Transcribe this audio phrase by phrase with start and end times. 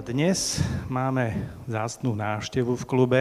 [0.00, 0.56] Dnes
[0.88, 1.36] máme
[1.68, 3.20] zástnú návštevu v klube.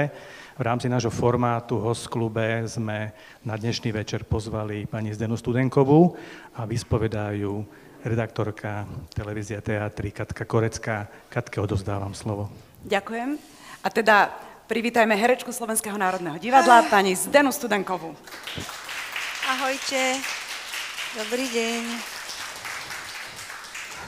[0.56, 3.12] V rámci nášho formátu Host klube sme
[3.44, 6.16] na dnešný večer pozvali pani Zdenu Studenkovú
[6.56, 7.68] a vyspovedajú
[8.08, 11.12] redaktorka televízia teatry Katka Korecká.
[11.28, 12.48] Katke, odozdávam slovo.
[12.88, 13.36] Ďakujem.
[13.84, 14.32] A teda
[14.72, 18.16] privítajme herečku Slovenského národného divadla, pani Zdenu Studenkovú.
[19.44, 20.24] Ahojte,
[21.20, 21.84] dobrý deň.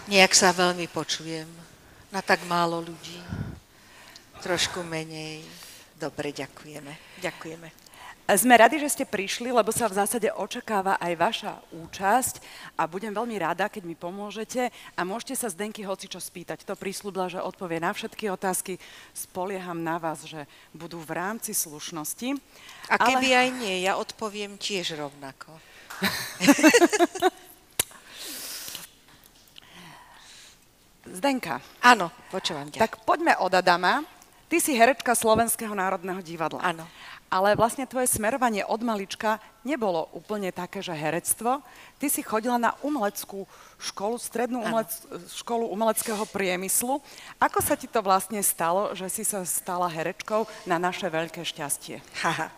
[0.07, 1.73] Nejak sa veľmi počujem
[2.13, 3.17] na tak málo ľudí.
[4.45, 5.41] Trošku menej.
[5.98, 6.94] Dobre, ďakujeme.
[7.26, 7.67] Ďakujeme.
[8.23, 12.39] Sme radi, že ste prišli, lebo sa v zásade očakáva aj vaša účasť
[12.80, 16.63] a budem veľmi rada, keď mi pomôžete a môžete sa Zdenky hoci čo spýtať.
[16.63, 18.80] To prísľubla, že odpovie na všetky otázky.
[19.11, 22.39] Spolieham na vás, že budú v rámci slušnosti.
[22.88, 23.39] A keby ale...
[23.44, 25.52] aj nie, ja odpoviem tiež rovnako.
[31.13, 31.62] Zdenka.
[31.85, 32.81] Áno, počúvam ťa.
[32.81, 34.02] Tak poďme od Adama.
[34.50, 36.58] Ty si herečka Slovenského národného divadla.
[36.66, 36.89] Áno.
[37.30, 41.66] Ale vlastne tvoje smerovanie od malička nebolo úplne také, že herectvo.
[41.97, 43.50] Ty si chodila na umeleckú
[43.81, 44.94] školu, strednú umelec,
[45.34, 47.02] školu umeleckého priemyslu.
[47.41, 52.02] Ako sa ti to vlastne stalo, že si sa stala herečkou na naše veľké šťastie?
[52.22, 52.53] Haha.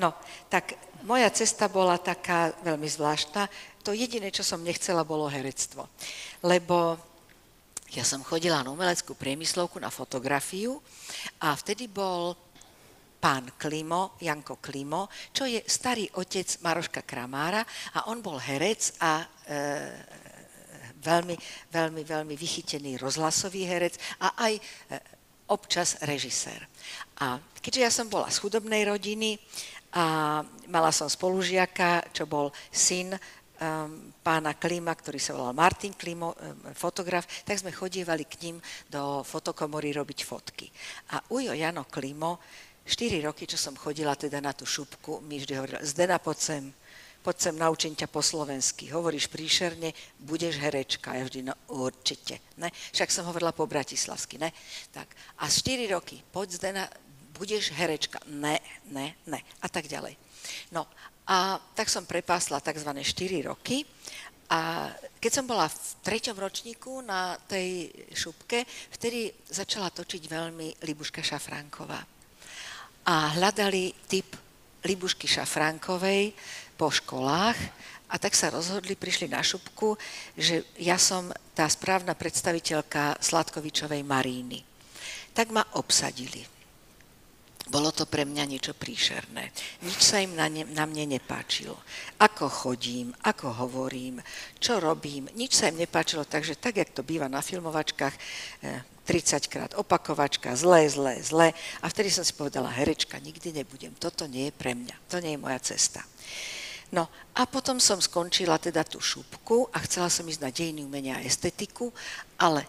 [0.00, 0.16] No,
[0.48, 3.48] tak moja cesta bola taká veľmi zvláštna.
[3.84, 5.88] To jediné, čo som nechcela, bolo herectvo.
[6.40, 6.96] Lebo
[7.94, 10.82] ja som chodila na umeleckú priemyslovku na fotografiu
[11.38, 12.34] a vtedy bol
[13.22, 17.62] pán Klimo, Janko Klimo, čo je starý otec Maroška Kramára
[17.94, 19.26] a on bol herec a e,
[21.00, 21.36] veľmi,
[21.70, 24.62] veľmi, veľmi vychytený rozhlasový herec a aj e,
[25.48, 26.66] občas režisér.
[27.22, 29.38] A keďže ja som bola z chudobnej rodiny
[29.94, 33.14] a mala som spolužiaka, čo bol syn
[34.24, 38.56] pána Klima, ktorý sa volal Martin Klimo, um, fotograf, tak sme chodievali k ním
[38.90, 40.66] do fotokomory robiť fotky.
[41.14, 42.42] A Ujo Jano Klimo,
[42.84, 46.64] 4 roky, čo som chodila teda na tú šupku, mi vždy hovoril, Zdena, poď sem,
[47.24, 48.92] poď sem, naučím ťa po slovensky.
[48.92, 51.16] Hovoríš príšerne, budeš herečka.
[51.16, 52.44] Ja vždy, no určite.
[52.60, 52.68] Ne?
[52.92, 54.52] Však som hovorila po bratislavsky, ne?
[54.92, 55.08] Tak.
[55.40, 56.84] A 4 roky, poď Zdena,
[57.32, 58.20] budeš herečka.
[58.28, 58.60] Ne,
[58.92, 59.40] ne, ne.
[59.64, 60.20] A tak ďalej.
[60.76, 60.84] No
[61.24, 62.90] a tak som prepásla tzv.
[62.92, 63.84] 4 roky
[64.52, 71.24] a keď som bola v treťom ročníku na tej šupke, vtedy začala točiť veľmi Libuška
[71.24, 72.00] Šafránková.
[73.08, 74.36] A hľadali typ
[74.84, 76.36] Libušky Šafránkovej
[76.76, 77.56] po školách
[78.12, 79.96] a tak sa rozhodli, prišli na šupku,
[80.36, 84.60] že ja som tá správna predstaviteľka Sladkovičovej Maríny.
[85.32, 86.53] Tak ma obsadili
[87.64, 89.48] bolo to pre mňa niečo príšerné.
[89.88, 91.80] Nič sa im na, ne, na mne nepáčilo.
[92.20, 94.20] Ako chodím, ako hovorím,
[94.60, 98.14] čo robím, nič sa im nepáčilo, takže tak, jak to býva na filmovačkách,
[98.60, 101.56] 30 eh, krát opakovačka, zlé, zlé, zlé.
[101.80, 105.32] A vtedy som si povedala, herečka, nikdy nebudem, toto nie je pre mňa, to nie
[105.36, 106.04] je moja cesta.
[106.92, 111.16] No a potom som skončila teda tú šupku a chcela som ísť na dejiny umenia
[111.16, 111.90] a estetiku,
[112.36, 112.68] ale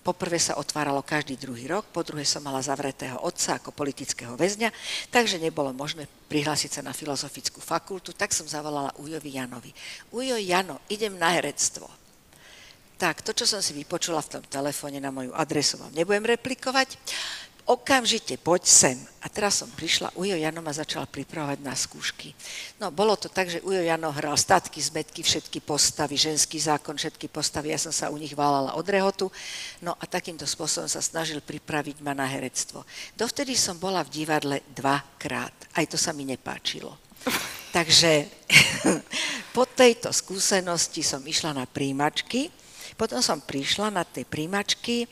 [0.00, 4.72] Poprvé sa otváralo každý druhý rok, po druhé som mala zavretého otca ako politického väzňa,
[5.12, 9.76] takže nebolo možné prihlásiť sa na filozofickú fakultu, tak som zavolala Ujovi Janovi.
[10.16, 11.84] Ujo Jano, idem na herectvo.
[12.96, 16.96] Tak, to, čo som si vypočula v tom telefóne na moju adresu, vám nebudem replikovať
[17.66, 18.98] okamžite poď sem.
[19.20, 22.32] A teraz som prišla, Ujo Jano ma začal pripravovať na skúšky.
[22.80, 27.28] No, bolo to tak, že Ujo Jano hral statky, zmetky, všetky postavy, ženský zákon, všetky
[27.28, 29.28] postavy, ja som sa u nich válala od rehotu.
[29.84, 32.88] No a takýmto spôsobom sa snažil pripraviť ma na herectvo.
[33.12, 35.52] Dovtedy som bola v divadle dvakrát.
[35.76, 36.96] Aj to sa mi nepáčilo.
[37.76, 38.24] Takže
[39.56, 42.48] po tejto skúsenosti som išla na príjmačky,
[42.96, 45.08] potom som prišla na tej príjmačky,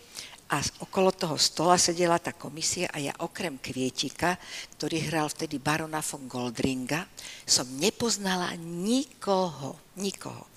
[0.49, 4.41] a okolo toho stola sedela tá komisia a ja okrem Kvietika,
[4.81, 7.05] ktorý hral vtedy barona von Goldringa,
[7.45, 10.49] som nepoznala nikoho, nikoho.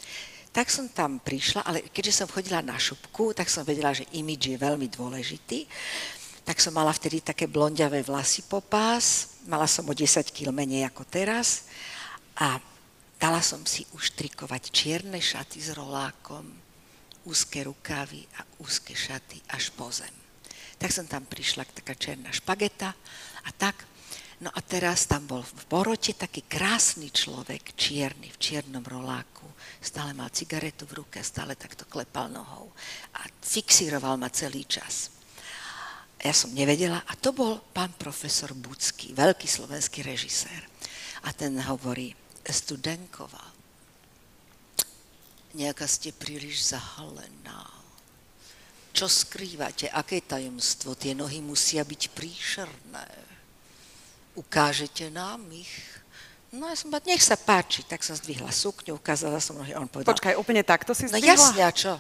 [0.52, 4.56] Tak som tam prišla, ale keďže som chodila na šupku, tak som vedela, že imidž
[4.56, 5.68] je veľmi dôležitý.
[6.48, 10.88] Tak som mala vtedy také blondiavé vlasy po pás, mala som o 10 kg menej
[10.88, 11.68] ako teraz
[12.40, 12.60] a
[13.20, 16.71] dala som si už trikovať čierne šaty s rolákom,
[17.26, 20.14] úzke rukávy a úzke šaty až po zem.
[20.82, 22.96] Tak som tam prišla taká černá špageta
[23.46, 23.86] a tak.
[24.42, 29.46] No a teraz tam bol v porote taký krásny človek, čierny, v čiernom roláku.
[29.78, 32.74] Stále mal cigaretu v ruke, stále takto klepal nohou
[33.14, 35.14] a fixíroval ma celý čas.
[36.22, 40.66] Ja som nevedela a to bol pán profesor Bucký, veľký slovenský režisér.
[41.26, 43.51] A ten hovorí, Studenková,
[45.56, 47.68] nejaká ste príliš zahalená.
[48.92, 49.88] Čo skrývate?
[49.88, 51.00] Aké tajomstvo?
[51.00, 53.08] Tie nohy musia byť príšerné.
[54.36, 55.72] Ukážete nám ich?
[56.52, 57.88] No ja som nech sa páči.
[57.88, 59.72] Tak som zdvihla sukňu, ukázala som nohy.
[59.72, 61.32] On povedal, Počkaj, úplne takto si no zdvihla?
[61.32, 61.94] jasne, a čo?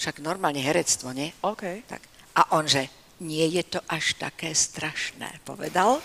[0.00, 1.28] Však normálne herectvo, nie?
[1.44, 1.84] OK.
[1.84, 2.00] Tak.
[2.32, 2.88] A on, že
[3.20, 6.00] nie je to až také strašné, povedal.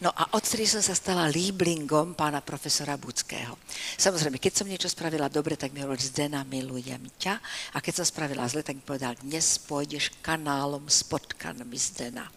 [0.00, 3.58] No a odtedy som sa stala líblingom pána profesora Buckého.
[3.96, 7.34] Samozrejme, keď som niečo spravila dobre, tak mi hovoril, Zdena, milujem ťa.
[7.74, 12.28] A keď som spravila zle, tak mi povedal, dnes pôjdeš kanálom s potkanmi Zdena.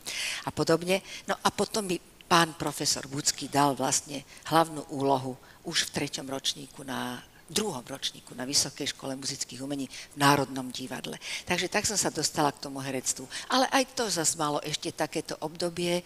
[0.46, 1.04] A podobne.
[1.30, 6.82] No a potom mi pán profesor Bucký dal vlastne hlavnú úlohu už v treťom ročníku
[6.82, 11.22] na druhom ročníku na Vysokej škole muzických umení v Národnom divadle.
[11.46, 13.30] Takže tak som sa dostala k tomu herectvu.
[13.54, 16.02] Ale aj to zase malo ešte takéto obdobie,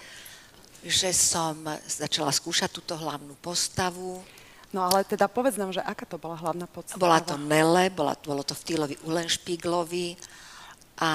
[0.85, 1.55] že som
[1.87, 4.23] začala skúšať túto hlavnú postavu.
[4.69, 7.01] No ale teda povedz nám, že aká to bola hlavná podstava?
[7.01, 10.13] Bola to Nele, bola, bolo to v Týlovi Ulenšpíglovi
[11.01, 11.11] a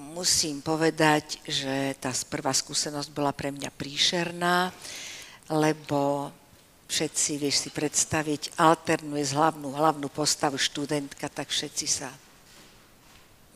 [0.00, 4.72] musím povedať, že tá prvá skúsenosť bola pre mňa príšerná,
[5.52, 6.32] lebo
[6.88, 12.10] všetci, vieš si predstaviť, alternuje z hlavnú, hlavnú postavu študentka, tak všetci sa,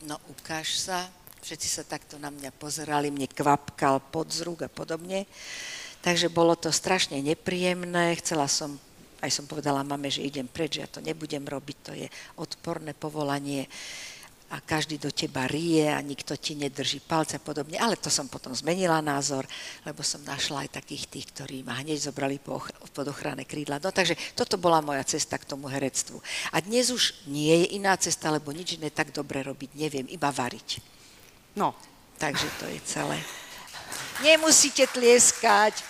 [0.05, 1.03] no ukáž sa,
[1.45, 5.29] všetci sa takto na mňa pozerali, mne kvapkal pod zrúk a podobne.
[6.01, 8.81] Takže bolo to strašne nepríjemné, chcela som,
[9.21, 12.09] aj som povedala mame, že idem preč, že ja to nebudem robiť, to je
[12.41, 13.69] odporné povolanie
[14.53, 17.81] a každý do teba rie a nikto ti nedrží palce a podobne.
[17.81, 19.45] Ale to som potom zmenila názor,
[19.85, 23.81] lebo som našla aj takých tých, ktorí ma hneď zobrali pod ochranné krídla.
[23.81, 26.21] No takže toto bola moja cesta k tomu herectvu.
[26.53, 30.29] A dnes už nie je iná cesta, lebo nič iné tak dobre robiť neviem, iba
[30.29, 30.94] variť.
[31.55, 31.75] No.
[32.15, 33.19] Takže to je celé.
[34.23, 35.83] Nemusíte tlieskať.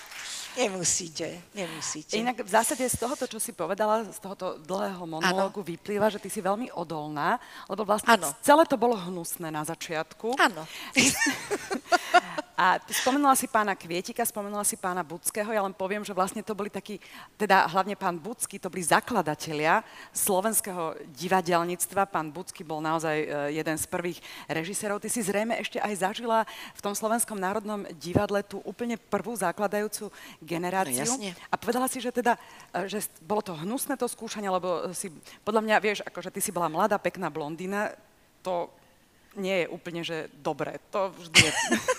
[0.56, 2.16] Nemusíte, nemusíte.
[2.16, 5.68] Inak v zásade z tohoto, čo si povedala, z tohoto dlhého monológu ano.
[5.68, 8.32] vyplýva, že ty si veľmi odolná, lebo vlastne ano.
[8.40, 10.40] celé to bolo hnusné na začiatku.
[10.40, 10.64] Áno.
[12.56, 16.56] A spomenula si pána Kvietika, spomenula si pána Buckého, ja len poviem, že vlastne to
[16.56, 17.04] boli takí,
[17.36, 19.84] teda hlavne pán Bucky, to boli zakladatelia
[20.16, 22.08] slovenského divadelníctva.
[22.08, 23.28] Pán Bucky bol naozaj e,
[23.60, 25.04] jeden z prvých režisérov.
[25.04, 30.08] Ty si zrejme ešte aj zažila v tom Slovenskom národnom divadle tú úplne prvú zakladajúcu
[30.40, 31.04] generáciu.
[31.04, 31.32] No, jasne.
[31.52, 32.40] A povedala si, že teda,
[32.72, 35.12] e, že bolo to hnusné to skúšanie, lebo si,
[35.44, 37.92] podľa mňa, vieš, akože ty si bola mladá, pekná blondína,
[38.40, 38.72] to
[39.36, 40.80] nie je úplne, že dobre.
[40.92, 41.52] To vždy je...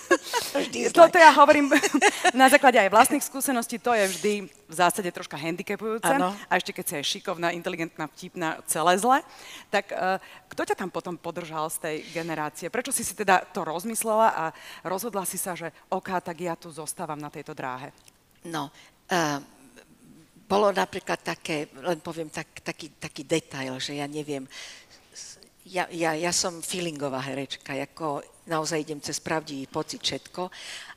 [0.67, 1.73] vždy je Toto ja hovorím
[2.35, 6.09] na základe aj vlastných skúseností, to je vždy v zásade troška handicapujúce.
[6.09, 6.35] Ano.
[6.49, 9.23] A ešte keď si aj šikovná, inteligentná, vtipná, celé zle.
[9.71, 10.19] Tak uh,
[10.51, 12.73] kto ťa tam potom podržal z tej generácie?
[12.73, 14.45] Prečo si si teda to rozmyslela a
[14.83, 17.93] rozhodla si sa, že OK, tak ja tu zostávam na tejto dráhe?
[18.43, 18.73] No,
[19.13, 19.39] uh,
[20.47, 24.47] bolo napríklad také, len poviem tak, taký, taký detail, že ja neviem,
[25.67, 30.47] ja, ja, ja som feelingová herečka, ako naozaj idem cez pravdivý pocit všetko.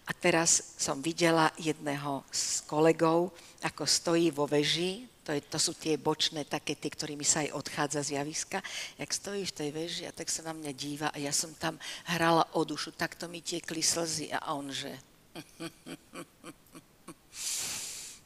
[0.06, 3.30] A teraz som videla jedného z kolegov,
[3.62, 7.54] ako stojí vo veži, to, je, to sú tie bočné, také tie, ktorými sa aj
[7.54, 8.66] odchádza z javiska,
[8.98, 11.77] jak stojí v tej veži a tak sa na mňa díva a ja som tam
[12.10, 14.89] hrala o dušu, takto mi tiekli slzy a on, že...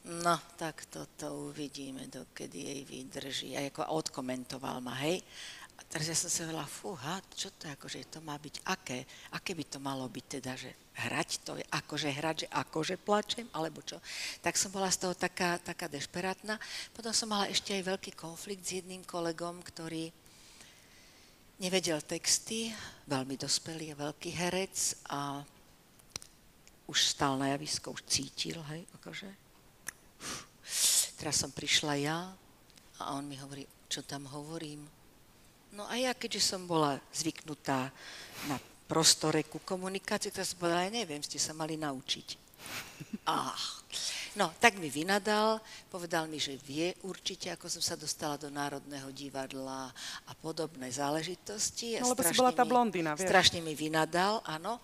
[0.04, 3.56] No, tak toto uvidíme, dokedy jej vydrží.
[3.56, 5.24] A ako odkomentoval ma, hej.
[5.74, 9.02] A teraz ja som si hovorila, fúha, čo to akože to má byť aké?
[9.34, 13.82] Aké by to malo byť teda, že hrať to akože hrať, že akože plačem, alebo
[13.82, 13.98] čo?
[14.38, 16.62] Tak som bola z toho taká, taká dešperátna.
[16.94, 20.14] Potom som mala ešte aj veľký konflikt s jedným kolegom, ktorý
[21.58, 22.70] nevedel texty,
[23.10, 25.42] veľmi dospelý a veľký herec a
[26.86, 29.30] už stal na javisko, už cítil, hej, akože.
[31.18, 32.18] Teraz som prišla ja
[33.00, 34.84] a on mi hovorí, čo tam hovorím,
[35.74, 37.90] No a ja, keďže som bola zvyknutá
[38.46, 42.46] na prostore ku komunikácii, tak som povedala, ja neviem, ste sa mali naučiť.
[43.26, 43.56] Ah.
[44.34, 49.06] No, tak mi vynadal, povedal mi, že vie určite, ako som sa dostala do Národného
[49.14, 49.94] divadla
[50.26, 52.02] a podobné záležitosti.
[52.02, 53.30] No, lebo si bola tá blondina, vieš.
[53.30, 54.82] Strašne mi vynadal, áno.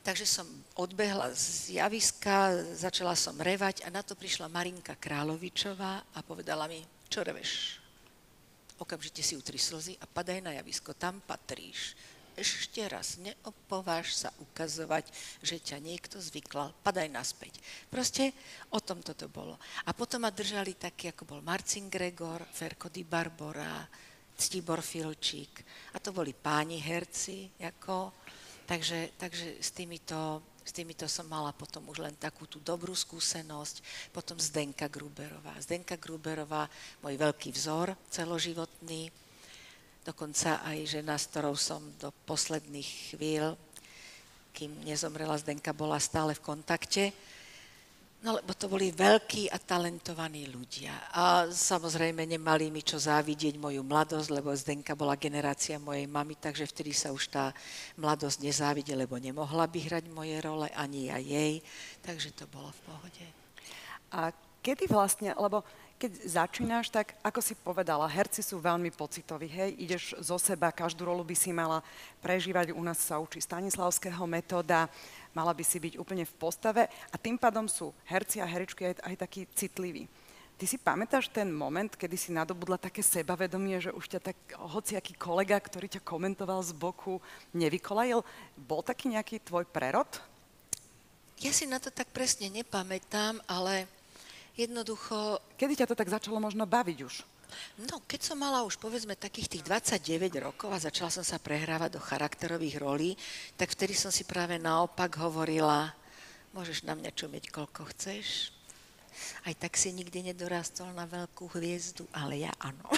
[0.00, 0.46] Takže som
[0.78, 6.80] odbehla z javiska, začala som revať a na to prišla Marinka Královičová a povedala mi,
[7.10, 7.82] čo reveš?
[8.80, 11.96] Okamžite si utri slzy a padaj na javisko, tam patríš.
[12.36, 15.08] Ešte raz, neopováž sa ukazovať,
[15.40, 17.56] že ťa niekto zvyklal, padaj naspäť.
[17.88, 18.36] Proste
[18.68, 19.56] o tom toto bolo.
[19.88, 23.88] A potom ma držali takí, ako bol Marcin Gregor, Ferko Di Barbora,
[24.36, 25.64] Ctibor Filčík.
[25.96, 28.12] A to boli páni herci, ako,
[28.68, 34.10] takže, takže s týmito s týmito som mala potom už len takú tú dobrú skúsenosť.
[34.10, 35.54] Potom Zdenka Gruberová.
[35.62, 36.66] Zdenka Gruberová,
[37.06, 39.14] môj veľký vzor celoživotný.
[40.02, 43.54] dokonca aj žena, s ktorou som do posledných chvíľ,
[44.50, 47.14] kým nezomrela Zdenka, bola stále v kontakte.
[48.26, 50.90] No lebo to boli veľkí a talentovaní ľudia.
[51.14, 56.66] A samozrejme nemali mi čo závidieť moju mladosť, lebo Zdenka bola generácia mojej mamy, takže
[56.66, 57.54] vtedy sa už tá
[57.94, 61.62] mladosť nezávide, lebo nemohla by hrať moje role, ani ja jej.
[62.02, 63.26] Takže to bolo v pohode.
[64.10, 65.62] A kedy vlastne, lebo
[65.96, 71.08] keď začínaš, tak ako si povedala, herci sú veľmi pocitoví, hej, ideš zo seba, každú
[71.08, 71.80] rolu by si mala
[72.20, 74.92] prežívať, u nás sa učí Stanislavského metóda,
[75.36, 79.04] mala by si byť úplne v postave a tým pádom sú herci a herečky aj,
[79.04, 80.08] aj takí citliví.
[80.56, 85.12] Ty si pamätáš ten moment, kedy si nadobudla také sebavedomie, že už ťa tak hociaký
[85.20, 87.20] kolega, ktorý ťa komentoval z boku,
[87.52, 88.24] nevykolajil?
[88.56, 90.08] Bol taký nejaký tvoj prerod?
[91.44, 93.84] Ja si na to tak presne nepamätám, ale
[94.56, 95.44] jednoducho...
[95.60, 97.35] Kedy ťa to tak začalo možno baviť už?
[97.88, 101.96] No, keď som mala už povedzme takých tých 29 rokov a začala som sa prehrávať
[101.96, 103.12] do charakterových rolí,
[103.56, 105.92] tak vtedy som si práve naopak hovorila,
[106.56, 108.52] môžeš na mňa čumieť koľko chceš,
[109.48, 112.84] aj tak si nikdy nedorastol na veľkú hviezdu, ale ja áno.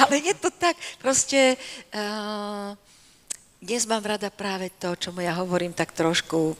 [0.00, 1.58] ale je to tak, proste
[1.94, 2.78] uh,
[3.64, 6.52] dnes mám rada práve to, čo ja hovorím tak trošku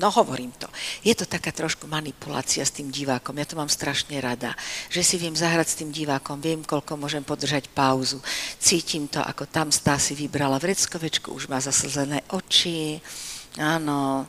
[0.00, 0.64] no hovorím to,
[1.04, 3.36] je to taká trošku manipulácia s tým divákom.
[3.36, 4.56] Ja to mám strašne rada,
[4.88, 8.24] že si viem zahrať s tým divákom, viem, koľko môžem podržať pauzu.
[8.56, 13.04] Cítim to, ako tam stá si vybrala vreckovečku, už má zaslzené oči,
[13.60, 14.24] áno,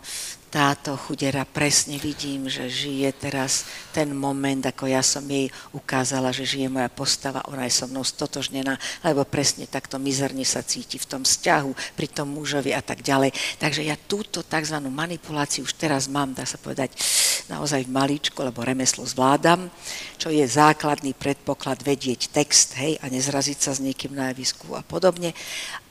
[0.52, 3.64] táto chudera presne vidím, že žije teraz
[3.96, 8.04] ten moment, ako ja som jej ukázala, že žije moja postava, ona je so mnou
[8.04, 8.76] stotožnená,
[9.08, 13.32] lebo presne takto mizerne sa cíti v tom vzťahu, pri tom mužovi a tak ďalej.
[13.64, 14.78] Takže ja túto tzv.
[14.92, 17.00] manipuláciu už teraz mám, dá sa povedať,
[17.48, 19.72] naozaj v maličku, lebo remeslo zvládam,
[20.20, 24.84] čo je základný predpoklad vedieť text, hej, a nezraziť sa s niekým na javisku a
[24.84, 25.32] podobne.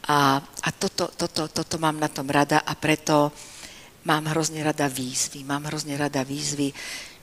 [0.05, 3.33] A, a toto, toto, toto mám na tom rada a preto
[4.05, 6.73] mám hrozne rada výzvy, mám hrozne rada výzvy,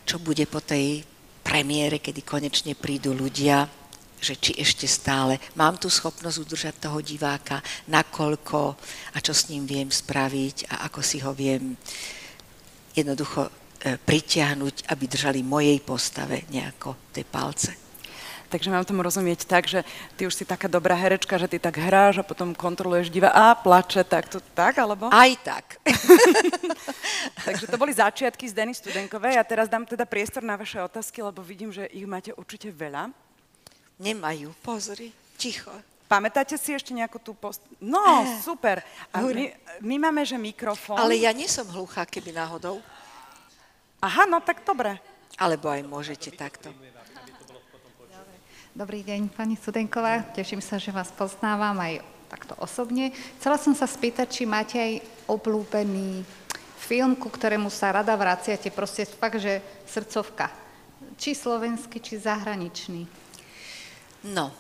[0.06, 1.02] čo bude po tej
[1.42, 3.68] premiére, kedy konečne prídu ľudia,
[4.18, 8.60] že či ešte stále mám tú schopnosť udržať toho diváka, nakoľko
[9.14, 11.78] a čo s ním viem spraviť a ako si ho viem
[12.98, 13.52] jednoducho e,
[14.02, 17.87] pritiahnuť, aby držali mojej postave nejako tie palce.
[18.48, 19.84] Takže mám tomu rozumieť tak, že
[20.16, 23.52] ty už si taká dobrá herečka, že ty tak hráš a potom kontroluješ diva a
[23.52, 25.12] plače, tak to tak, alebo?
[25.12, 25.84] Aj tak.
[27.48, 31.20] Takže to boli začiatky z Denny Studenkovej a teraz dám teda priestor na vaše otázky,
[31.20, 33.12] lebo vidím, že ich máte určite veľa.
[34.00, 35.74] Nemajú, pozri, ticho.
[36.08, 37.60] Pamätáte si ešte nejakú tú post...
[37.84, 38.80] No, eh, super.
[39.12, 39.52] A my,
[39.84, 40.96] my máme, že mikrofón.
[40.96, 42.80] Ale ja nie som hluchá, keby náhodou.
[44.00, 44.96] Aha, no tak dobre.
[45.36, 46.72] Alebo aj môžete takto.
[48.78, 50.22] Dobrý deň, pani Sudenková.
[50.38, 51.98] Teším sa, že vás poznávam aj
[52.30, 53.10] takto osobne.
[53.42, 56.22] Chcela som sa spýtať, či máte aj obľúbený
[56.78, 60.54] film, ku ktorému sa rada vraciate, proste fakt, že srdcovka.
[61.18, 63.10] Či slovenský, či zahraničný.
[64.30, 64.54] No,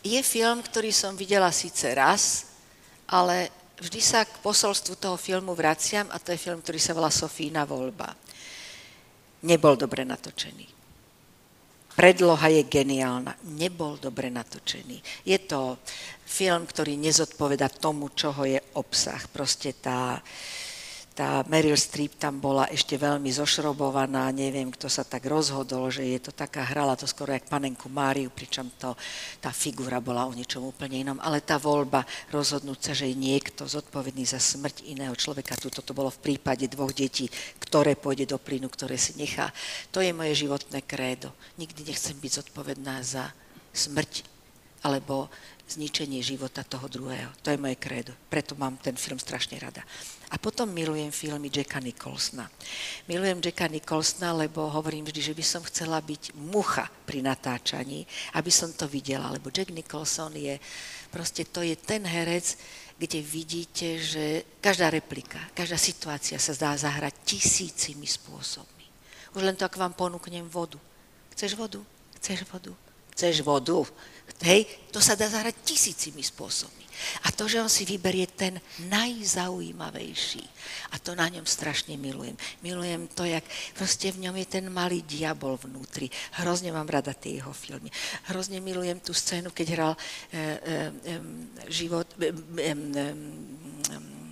[0.00, 2.56] je film, ktorý som videla síce raz,
[3.04, 7.12] ale vždy sa k posolstvu toho filmu vraciam a to je film, ktorý sa volá
[7.12, 8.16] Sofína voľba.
[9.44, 10.81] Nebol dobre natočený
[11.96, 13.36] predloha je geniálna.
[13.56, 15.26] Nebol dobre natočený.
[15.28, 15.78] Je to
[16.24, 19.20] film, ktorý nezodpoveda tomu, čoho je obsah.
[19.28, 20.20] Proste tá,
[21.12, 26.18] tá Meryl Streep tam bola ešte veľmi zošrobovaná, neviem, kto sa tak rozhodol, že je
[26.18, 28.96] to taká, hrala to skoro jak panenku Máriu, pričom to,
[29.36, 33.68] tá figura bola o niečom úplne inom, ale tá voľba rozhodnúť sa, že je niekto
[33.68, 37.28] zodpovedný za smrť iného človeka, tuto to bolo v prípade dvoch detí,
[37.60, 39.52] ktoré pôjde do plynu, ktoré si nechá.
[39.92, 41.28] To je moje životné krédo.
[41.60, 43.36] Nikdy nechcem byť zodpovedná za
[43.76, 44.24] smrť
[44.82, 45.28] alebo
[45.68, 47.30] zničenie života toho druhého.
[47.46, 48.12] To je moje krédo.
[48.28, 49.80] Preto mám ten film strašne rada.
[50.32, 52.48] A potom milujem filmy Jacka Nicholsona.
[53.04, 58.08] Milujem Jacka Nicholsona, lebo hovorím vždy, že by som chcela byť mucha pri natáčaní,
[58.40, 60.56] aby som to videla, lebo Jack Nicholson je,
[61.12, 62.56] proste to je ten herec,
[62.96, 64.24] kde vidíte, že
[64.64, 68.88] každá replika, každá situácia sa dá zahrať tisícimi spôsobmi.
[69.36, 70.80] Už len to, ak vám ponúknem vodu.
[71.36, 71.84] Chceš vodu?
[72.16, 72.72] Chceš vodu?
[73.12, 73.84] Chceš vodu?
[74.40, 76.81] Hej, to sa dá zahrať tisícimi spôsobmi.
[77.24, 80.44] A to, že on si vyberie ten najzaujímavejší.
[80.92, 82.36] A to na ňom strašne milujem.
[82.60, 83.44] Milujem to, jak
[83.74, 86.10] proste v ňom je ten malý diabol vnútri.
[86.40, 87.90] Hrozne mám rada tie jeho filmy.
[88.30, 91.14] Hrozne milujem tú scénu, keď hral e, e, e,
[91.68, 92.06] život...
[92.18, 94.22] E, e, e,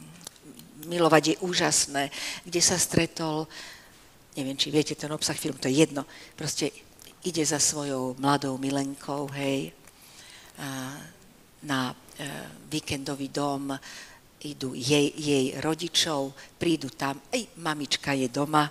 [0.81, 2.09] milovať je úžasné,
[2.43, 3.45] kde sa stretol,
[4.33, 6.09] neviem, či viete ten obsah filmu, to je jedno,
[6.41, 6.73] proste
[7.21, 9.77] ide za svojou mladou milenkou, hej,
[11.61, 11.93] na
[12.71, 13.75] víkendový dom,
[14.41, 18.69] idú jej, jej rodičov, prídu tam, ej, mamička je doma,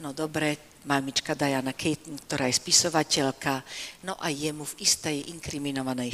[0.00, 3.62] no dobre, mamička Diana Keaton, ktorá je spisovateľka,
[4.08, 6.10] no a jemu v istej inkriminovanej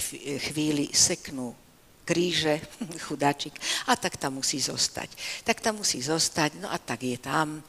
[0.50, 1.54] chvíli seknú
[2.08, 2.64] kríže,
[3.04, 3.52] chudáčik,
[3.87, 5.12] a tak tam musí zostať.
[5.44, 7.61] Tak tam musí zostať, no a tak je tam.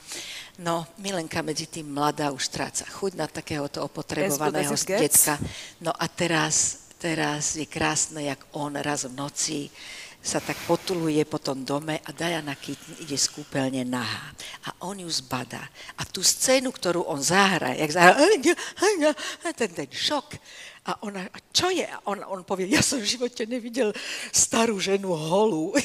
[0.63, 5.35] No, Milenka medzi tým mladá už stráca chuť na takéhoto opotrebovaného detka.
[5.83, 9.71] No a teraz, teraz je krásne, jak on raz v noci
[10.19, 14.35] sa tak potuluje po tom dome a Diana Keaton ide z kúpeľne nahá.
[14.67, 15.63] A on ju zbadá.
[15.95, 18.19] A tú scénu, ktorú on zahra, jak zahra,
[19.55, 20.35] ten, ten šok,
[20.89, 21.85] a ona, a čo je?
[21.85, 23.93] A on, on povie, ja som v živote nevidel
[24.33, 25.75] starú ženu holú.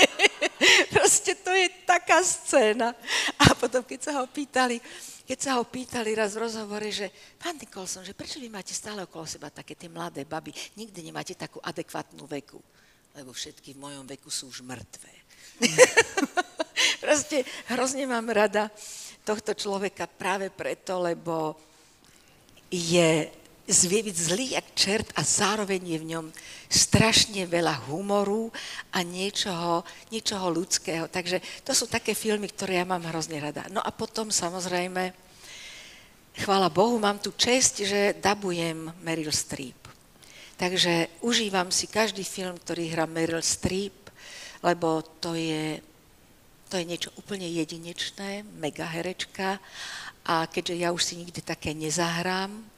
[0.94, 2.92] Proste to je taká scéna.
[3.40, 4.76] A potom, keď sa ho pýtali,
[5.30, 7.06] keď sa ho pýtali raz v rozhovore, že
[7.38, 11.38] pán Nicholson, že prečo vy máte stále okolo seba také tie mladé baby, nikdy nemáte
[11.38, 12.58] takú adekvátnu veku,
[13.14, 15.06] lebo všetky v mojom veku sú už mŕtve.
[17.06, 18.74] Proste hrozne mám rada
[19.22, 21.54] tohto človeka práve preto, lebo
[22.66, 23.30] je
[23.72, 26.26] zvie byť zlý jak čert a zároveň je v ňom
[26.70, 28.50] strašne veľa humoru
[28.94, 29.82] a niečoho,
[30.14, 31.10] niečoho ľudského.
[31.10, 33.66] Takže to sú také filmy, ktoré ja mám hrozne rada.
[33.74, 35.10] No a potom samozrejme,
[36.38, 39.80] chvála Bohu, mám tu čest, že dabujem Meryl Streep.
[40.54, 44.12] Takže užívam si každý film, ktorý hrá Meryl Streep,
[44.62, 45.80] lebo to je,
[46.68, 49.58] to je niečo úplne jedinečné, mega herečka.
[50.28, 52.69] A keďže ja už si nikdy také nezahrám,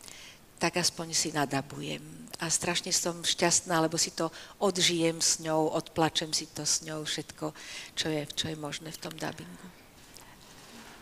[0.63, 1.99] tak aspoň si nadabujem.
[2.39, 4.31] A strašne som šťastná, lebo si to
[4.63, 7.51] odžijem s ňou, odplačem si to s ňou, všetko,
[7.99, 9.67] čo je, čo je možné v tom dabingu.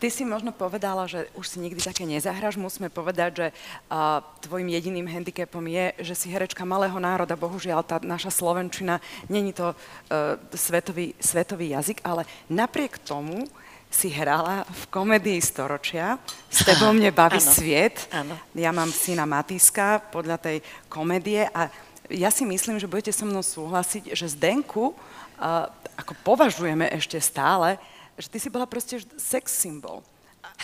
[0.01, 2.57] Ty si možno povedala, že už si nikdy také nezahraš.
[2.57, 7.37] Musíme povedať, že uh, tvojim jediným handicapom je, že si herečka malého národa.
[7.37, 8.97] Bohužiaľ, tá naša slovenčina,
[9.29, 13.45] není to uh, svetový, svetový jazyk, ale napriek tomu
[13.91, 16.15] si hrala v komédii storočia.
[16.47, 18.07] S tebou mne baví ano, sviet.
[18.15, 18.39] Ano.
[18.55, 21.67] Ja mám syna Matýska podľa tej komédie a
[22.11, 25.67] ja si myslím, že budete so mnou súhlasiť, že Zdenku uh,
[25.99, 27.75] ako považujeme ešte stále,
[28.15, 30.03] že ty si bola proste sex symbol.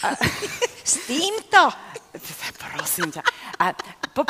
[0.03, 0.15] A,
[0.87, 1.61] S týmto?
[2.55, 3.21] Prosím ťa.
[3.59, 3.75] A
[4.15, 4.23] po,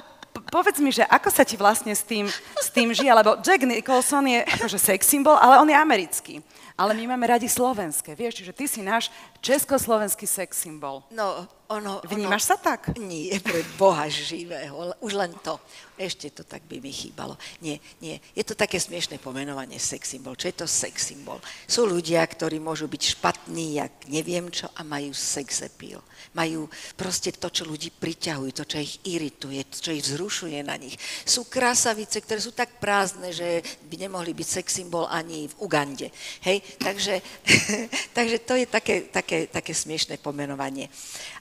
[0.49, 2.25] povedz mi, že ako sa ti vlastne s tým,
[2.57, 6.41] s tým žije, lebo Jack Nicholson je akože sex symbol, ale on je americký
[6.77, 9.09] ale my máme radi slovenské, vieš, že ty si náš
[9.41, 11.01] československý sex symbol.
[11.09, 11.99] No, ono...
[12.07, 12.95] Vnímaš ono, sa tak?
[12.95, 15.59] Nie, pre Boha živého, už len to.
[15.97, 17.35] Ešte to tak by mi chýbalo.
[17.59, 18.21] Nie, nie.
[18.37, 20.37] Je to také smiešné pomenovanie sex symbol.
[20.37, 21.41] Čo je to sex symbol?
[21.65, 25.99] Sú ľudia, ktorí môžu byť špatní, jak neviem čo, a majú sex appeal.
[26.37, 30.77] Majú proste to, čo ľudí priťahujú, to, čo ich irituje, to, čo ich vzrušuje na
[30.77, 30.93] nich.
[31.25, 36.13] Sú krásavice, ktoré sú tak prázdne, že by nemohli byť sex symbol ani v Ugande.
[36.45, 36.61] Hej?
[36.75, 37.23] Takže,
[38.17, 40.91] takže to je také, také, také smiešné pomenovanie.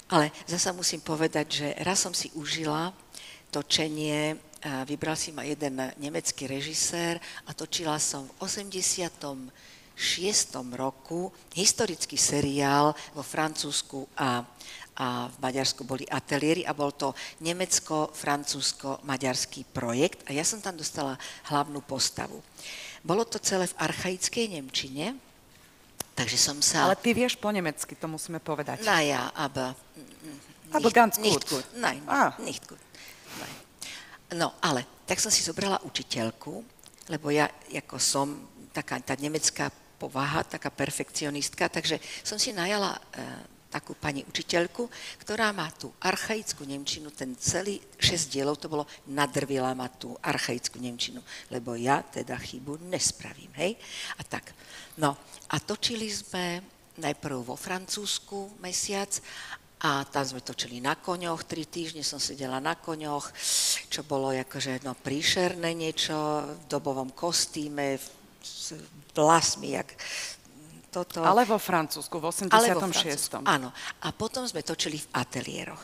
[0.06, 2.94] Ale zasa musím povedať, že raz som si užila
[3.50, 4.38] točenie,
[4.84, 9.50] vybral si ma jeden nemecký režisér a točila som v 86.
[10.74, 14.44] roku historický seriál vo Francúzsku a,
[14.98, 21.18] a v Maďarsku boli ateliéry a bol to nemecko-francúzsko-maďarský projekt a ja som tam dostala
[21.48, 22.42] hlavnú postavu.
[23.07, 25.14] Bolo to celé v archaickej Nemčine,
[26.16, 26.88] Takže som sa...
[26.88, 28.81] Ale ty vieš po nemecky, to musíme povedať.
[28.88, 29.77] Na ja, aber...
[30.73, 31.25] Aber nicht, ganz gut.
[31.29, 31.66] Nicht gut.
[31.77, 32.33] Nein, ah.
[32.40, 32.81] nicht gut.
[33.37, 33.55] Nein.
[34.40, 36.64] No, ale tak som si zobrala učiteľku,
[37.12, 39.69] lebo ja ako som taká tá nemecká
[40.01, 43.01] povaha, taká perfekcionistka, takže som si najala e,
[43.70, 44.88] takú pani učiteľku,
[45.20, 50.79] ktorá má tú archaickú Nemčinu, ten celý šesť dielov, to bolo, nadrvila ma tú archaickú
[50.79, 53.74] Nemčinu, lebo ja teda chybu nespravím, hej?
[54.16, 54.55] A tak.
[54.96, 55.18] No,
[55.50, 56.62] a točili sme
[56.96, 59.12] najprv vo Francúzsku mesiac
[59.85, 63.29] a tam sme točili na koňoch, tri týždne som sedela na koňoch,
[63.92, 66.16] čo bolo akože no, príšerné niečo,
[66.48, 68.00] v dobovom kostýme,
[68.46, 68.72] s
[69.12, 69.90] vlasmi, jak
[70.90, 71.20] toto.
[71.22, 72.53] Ale vo Francúzsku, v 86.
[72.53, 73.68] Ale vo Francúzsku, áno.
[74.03, 75.83] A potom sme točili v ateliéroch.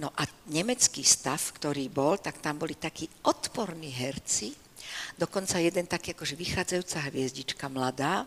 [0.00, 4.54] No a nemecký stav, ktorý bol, tak tam boli takí odporní herci,
[5.18, 8.24] dokonca jeden taký akože vychádzajúca hviezdička mladá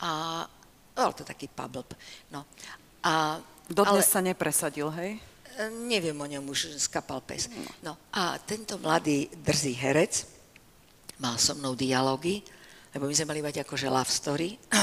[0.00, 0.42] a
[0.94, 1.90] bol to taký pablb.
[2.30, 2.46] No.
[3.04, 5.18] A, Dodnes ale, sa nepresadil, hej?
[5.86, 7.46] Neviem o ňom, už skapal pes.
[7.80, 10.26] No a tento mladý drzý herec
[11.22, 12.42] mal so mnou dialógy,
[12.94, 14.56] lebo my sme mali mať akože love story.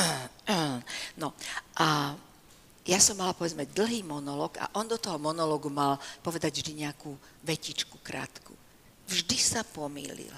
[1.21, 1.32] No
[1.80, 2.12] a
[2.84, 5.95] ja som mala, povedzme, dlhý monolog a on do toho monologu mal
[6.26, 7.13] povedať vždy nejakú
[7.45, 8.52] vetičku krátku.
[9.08, 10.34] Vždy sa pomýlil.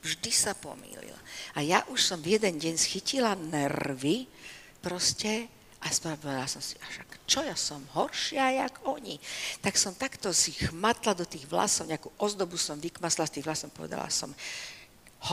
[0.00, 1.12] Vždy sa pomýlil.
[1.52, 4.30] A ja už som v jeden deň schytila nervy,
[4.78, 9.18] proste a spravila som si, až čo ja som horšia jak oni.
[9.62, 13.74] Tak som takto si chmatla do tých vlasov, nejakú ozdobu som vykmasla z tých vlasov,
[13.74, 14.32] povedala som,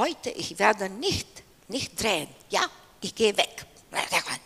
[0.01, 2.65] heute ich werde nicht, nicht drehen, ja,
[3.01, 3.65] ich gehe weg.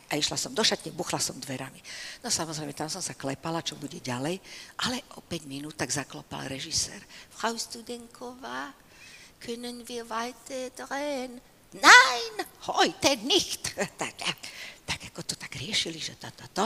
[0.09, 1.81] A išla som do šatne, buchla som dverami.
[2.21, 4.37] No samozrejme, tam som sa klepala, čo bude ďalej,
[4.85, 7.01] ale o 5 minút tak zaklopal režisér.
[7.33, 8.73] Frau Studenková,
[9.41, 11.41] können wir weiter drehen?
[11.73, 12.33] Nein,
[12.65, 13.77] heute nicht.
[14.01, 14.17] tak,
[14.85, 16.65] tak ako to tak riešili, že toto, to,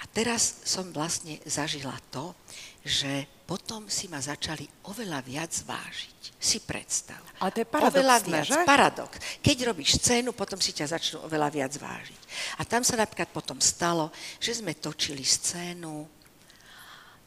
[0.00, 2.36] A teraz som vlastne zažila to,
[2.84, 6.36] že potom si ma začali oveľa viac vážiť.
[6.36, 7.20] Si predstav.
[7.40, 8.60] Ale to je paradoxné, oveľa viac, že?
[8.68, 9.12] Paradox.
[9.40, 12.20] Keď robíš scénu, potom si ťa začnú oveľa viac vážiť.
[12.60, 16.04] A tam sa napríklad potom stalo, že sme točili scénu,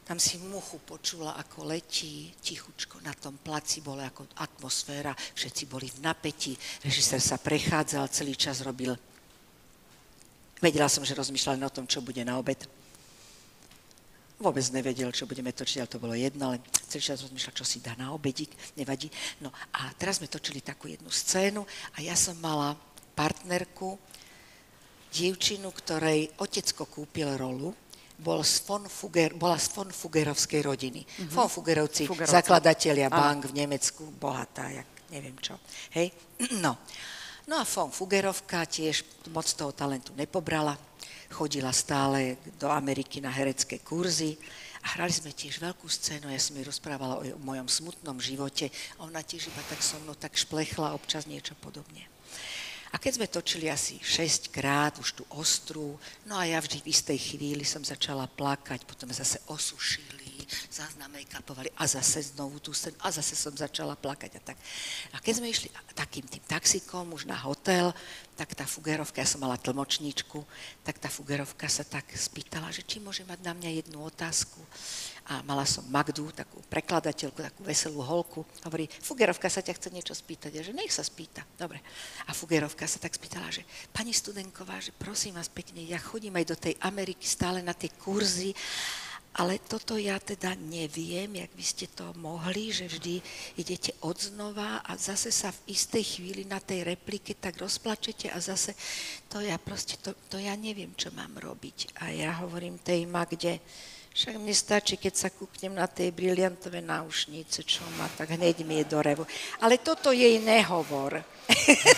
[0.08, 3.04] tam si muchu počula, ako letí tichučko.
[3.04, 8.64] Na tom placi bola ako atmosféra, všetci boli v napätí, režisér sa prechádzal, celý čas
[8.64, 8.96] robil.
[10.64, 12.56] Vedela som, že rozmýšľali o tom, čo bude na obed.
[14.40, 17.84] Vôbec nevedel, čo budeme točiť, ale to bolo jedno, ale celý čas rozmýšľal, čo si
[17.84, 18.48] dá na obedík,
[18.80, 19.12] nevadí.
[19.44, 22.72] No a teraz sme točili takú jednu scénu a ja som mala
[23.12, 24.00] partnerku,
[25.12, 27.76] dievčinu, ktorej otecko kúpil rolu,
[28.18, 31.06] bol z von Fuger, bola z von Fugerovskej rodiny.
[31.06, 31.30] Mm-hmm.
[31.30, 32.34] Von Fugerovci, Fugerovci.
[32.34, 35.54] zakladatelia bank v Nemecku, bohatá, jak neviem čo.
[35.94, 36.10] Hej?
[36.64, 36.78] No.
[37.46, 40.74] no a von Fugerovka tiež moc toho talentu nepobrala.
[41.28, 44.40] Chodila stále do Ameriky na herecké kurzy
[44.80, 48.72] a hrali sme tiež veľkú scénu, ja som jej rozprávala o, o mojom smutnom živote
[48.96, 52.08] a ona tiež iba tak so mnou tak šplechla občas niečo podobne.
[52.88, 56.88] A keď sme točili asi 6 krát, už tú ostrú, no a ja vždy v
[56.88, 60.07] istej chvíli som začala plakať, potom zase osušili,
[60.70, 64.58] zase make-upovali a zase znovu tú scénu a zase som začala plakať a tak.
[65.12, 67.92] A keď sme išli takým tým taxikom už na hotel,
[68.38, 70.46] tak tá Fugerovka, ja som mala tlmočníčku,
[70.86, 74.62] tak tá Fugerovka sa tak spýtala, že či môže mať na mňa jednu otázku
[75.28, 78.48] a mala som Magdu, takú prekladateľku, takú veselú holku.
[78.64, 80.56] Hovorí, Fugerovka sa ťa chce niečo spýtať.
[80.56, 81.44] A že nech sa spýta.
[81.60, 81.84] Dobre.
[82.24, 86.46] A Fugerovka sa tak spýtala, že pani Studenková, že prosím vás pekne, ja chodím aj
[86.48, 88.56] do tej Ameriky stále na tie kurzy,
[89.38, 93.22] ale toto ja teda neviem, jak by ste to mohli, že vždy
[93.54, 98.74] idete odznova a zase sa v istej chvíli na tej replike tak rozplačete a zase
[99.30, 102.02] to ja proste, to, to ja neviem, čo mám robiť.
[102.02, 103.62] A ja hovorím tej Magde,
[104.10, 108.82] však mne stačí, keď sa kúknem na tej briliantové náušnice, čo má, tak hneď mi
[108.82, 109.22] je do revu.
[109.62, 111.22] Ale toto jej nehovor.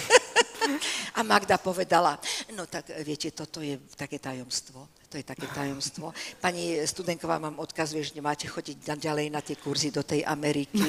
[1.17, 2.21] A Magda povedala,
[2.53, 5.00] no tak viete, toto je také tajomstvo.
[5.11, 6.15] To je také tajomstvo.
[6.39, 10.87] Pani Studenková vám odkazuje, že nemáte chodiť ďalej na tie kurzy do tej Ameriky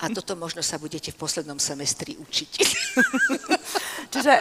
[0.00, 2.52] a toto možno sa budete v poslednom semestri učiť.
[4.16, 4.40] Čiže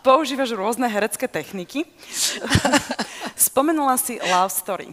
[0.00, 1.84] používaš rôzne herecké techniky.
[3.36, 4.88] Spomenula si love story.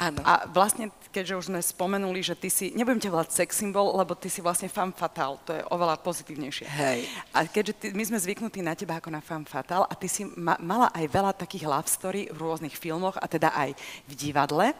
[0.00, 0.16] Áno.
[0.24, 4.16] A vlastne, keďže už sme spomenuli, že ty si, nebudem ťa volať sex symbol, lebo
[4.16, 6.64] ty si vlastne femme fatale, to je oveľa pozitívnejšie.
[6.64, 7.04] Hej.
[7.36, 10.24] A keďže ty, my sme zvyknutí na teba ako na femme fatale a ty si
[10.24, 13.76] ma, mala aj veľa takých love story v rôznych filmoch a teda aj
[14.08, 14.72] v divadle.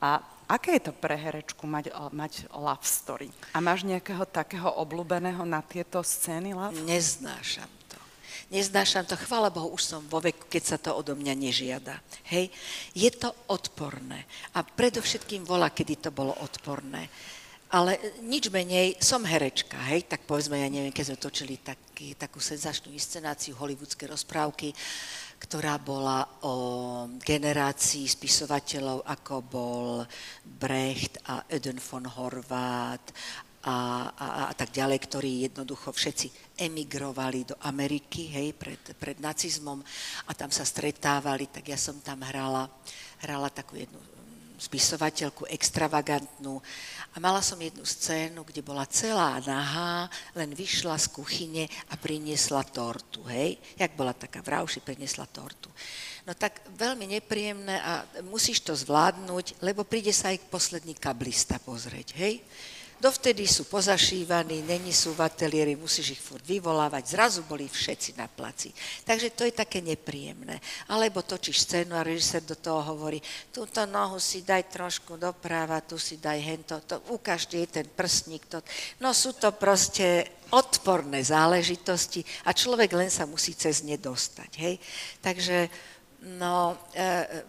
[0.00, 3.28] A aké je to pre herečku mať, mať love story?
[3.52, 6.72] A máš nejakého takého obľúbeného na tieto scény love?
[6.88, 7.77] Neznášam.
[8.48, 12.00] Neznášam to, chvála Bohu, už som vo veku, keď sa to odo mňa nežiada.
[12.32, 12.48] Hej,
[12.96, 14.24] je to odporné.
[14.56, 17.12] A predovšetkým vola, kedy to bolo odporné.
[17.68, 22.40] Ale nič menej, som herečka, hej, tak povedzme, ja neviem, keď sme točili taký, takú
[22.40, 24.72] senzačnú inscenáciu hollywoodske rozprávky,
[25.36, 26.54] ktorá bola o
[27.20, 29.88] generácii spisovateľov, ako bol
[30.40, 33.12] Brecht a Eden von Horváth
[33.68, 33.74] a,
[34.16, 39.84] a, a tak ďalej, ktorí jednoducho všetci emigrovali do Ameriky, hej, pred, pred nacizmom
[40.24, 42.64] a tam sa stretávali, tak ja som tam hrala,
[43.20, 44.00] hrala takú jednu
[44.58, 46.58] spisovateľku extravagantnú
[47.14, 52.66] a mala som jednu scénu, kde bola celá nahá, len vyšla z kuchyne a priniesla
[52.66, 53.54] tortu, hej?
[53.78, 55.70] Jak bola taká v rauši, priniesla tortu.
[56.26, 62.18] No tak veľmi nepríjemné a musíš to zvládnuť, lebo príde sa aj posledný kablista pozrieť,
[62.18, 62.42] hej?
[62.98, 67.14] Dovtedy sú pozašívaní, není sú v ateliéri, musíš ich furt vyvolávať.
[67.14, 68.74] Zrazu boli všetci na placi.
[69.06, 70.58] Takže to je také nepríjemné.
[70.90, 73.22] Alebo točíš scénu a režisér do toho hovorí,
[73.54, 78.50] túto nohu si daj trošku doprava, tu si daj hento, to, ukážte jej ten prstník.
[78.50, 78.58] To.
[78.98, 84.50] No sú to proste odporné záležitosti a človek len sa musí cez ne dostať.
[84.58, 84.74] Hej?
[85.22, 85.70] Takže
[86.34, 87.46] no, e,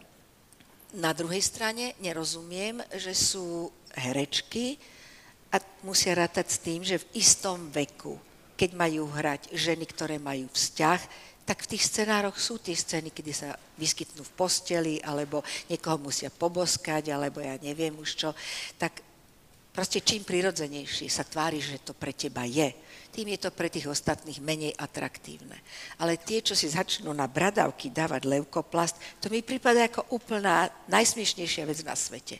[0.94, 4.78] na druhej strane nerozumiem, že sú herečky
[5.50, 8.18] a musia rátať s tým, že v istom veku,
[8.54, 11.02] keď majú hrať ženy, ktoré majú vzťah,
[11.50, 16.30] tak v tých scenároch sú tie scény, kedy sa vyskytnú v posteli, alebo niekoho musia
[16.30, 18.30] poboskať, alebo ja neviem už čo.
[18.78, 19.02] Tak
[19.74, 22.70] proste čím prirodzenejšie sa tvári, že to pre teba je,
[23.10, 25.58] tým je to pre tých ostatných menej atraktívne.
[25.98, 31.66] Ale tie, čo si začnú na bradavky dávať leukoplast, to mi prípada ako úplná najsmiešnejšia
[31.66, 32.38] vec na svete.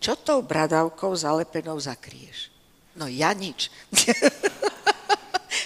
[0.00, 2.48] Čo tou bradavkou zalepenou zakrieš?
[2.96, 3.68] No ja nič.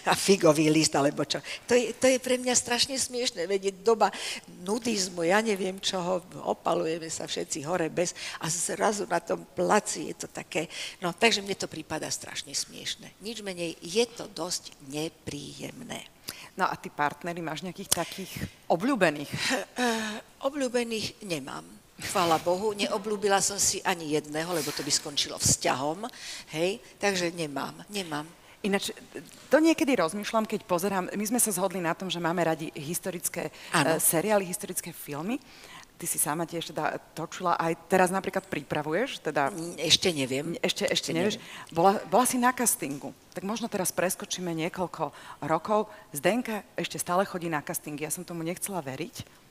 [0.04, 1.40] a figový list, alebo čo.
[1.64, 4.12] To je, to je pre mňa strašne smiešné, veď je doba
[4.64, 10.14] nudizmu, ja neviem čoho, opalujeme sa všetci hore bez a zrazu na tom placi je
[10.24, 10.68] to také,
[11.00, 13.24] no takže mne to prípada strašne smiešné.
[13.24, 16.04] Nič menej, je to dosť nepríjemné.
[16.54, 18.32] No a ty partnery máš nejakých takých
[18.70, 19.30] obľúbených?
[20.48, 21.83] obľúbených nemám.
[21.94, 26.10] Chvála Bohu, neobľúbila som si ani jedného, lebo to by skončilo vzťahom,
[26.50, 28.26] hej, takže nemám, nemám.
[28.64, 28.90] Ináč,
[29.52, 33.52] to niekedy rozmýšľam, keď pozerám, my sme sa zhodli na tom, že máme radi historické
[33.52, 35.36] uh, seriály, historické filmy.
[35.94, 39.22] Ty si sama tiež teda točila, aj teraz napríklad pripravuješ?
[39.22, 40.58] Teda, ešte neviem.
[40.58, 41.36] Ešte, ešte, ešte nevieš.
[41.38, 41.76] Neviem.
[41.76, 45.14] Bola, bola si na castingu, tak možno teraz preskočíme niekoľko
[45.46, 45.86] rokov.
[46.10, 49.44] Zdenka ešte stále chodí na castingy, ja som tomu nechcela veriť.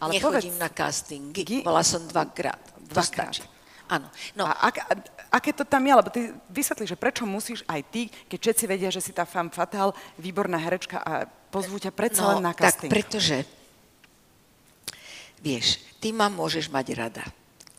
[0.00, 2.60] Ale Nechodím povedz, na castingy, bola som dvakrát.
[2.88, 3.44] Dvakrát.
[3.90, 4.08] Áno.
[4.32, 4.48] No.
[4.48, 4.76] A ak,
[5.28, 5.92] aké to tam je?
[5.92, 9.52] Lebo ty vysvetli, že prečo musíš aj ty, keď všetci vedia, že si tá femme
[9.52, 12.86] fatale, výborná herečka a pozvú ťa predsa no, len na casting.
[12.86, 13.42] tak pretože,
[15.42, 17.24] vieš, ty ma môžeš mať rada,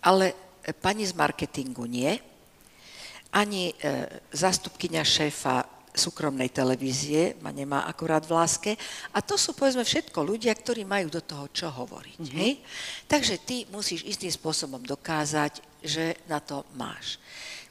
[0.04, 0.36] ale
[0.84, 2.20] pani z marketingu nie,
[3.32, 3.76] ani e,
[4.36, 8.72] zastupkynia šéfa súkromnej televízie, ma nemá akurát v láske.
[9.12, 12.20] A to sú, povedzme, všetko ľudia, ktorí majú do toho čo hovoriť.
[12.20, 12.40] Mm-hmm.
[12.40, 12.52] Hej?
[13.08, 17.20] Takže ty musíš istým spôsobom dokázať, že na to máš.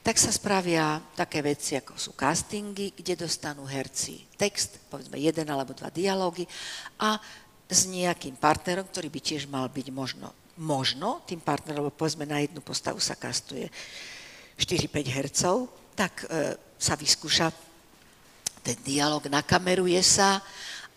[0.00, 5.76] Tak sa spravia také veci, ako sú castingy, kde dostanú herci text, povedzme jeden alebo
[5.76, 6.48] dva dialógy
[6.96, 7.20] a
[7.68, 12.40] s nejakým partnerom, ktorý by tiež mal byť možno, možno tým partnerom, lebo povedzme na
[12.40, 13.68] jednu postavu sa kastuje
[14.56, 15.56] 4-5 hercov,
[15.92, 17.69] tak e, sa vyskúša
[18.62, 20.40] ten dialog, nakameruje sa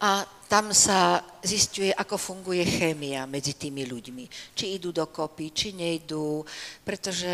[0.04, 4.54] a tam sa zistuje, ako funguje chémia medzi tými ľuďmi.
[4.54, 6.46] Či idú dokopy, či nejdú,
[6.86, 7.34] pretože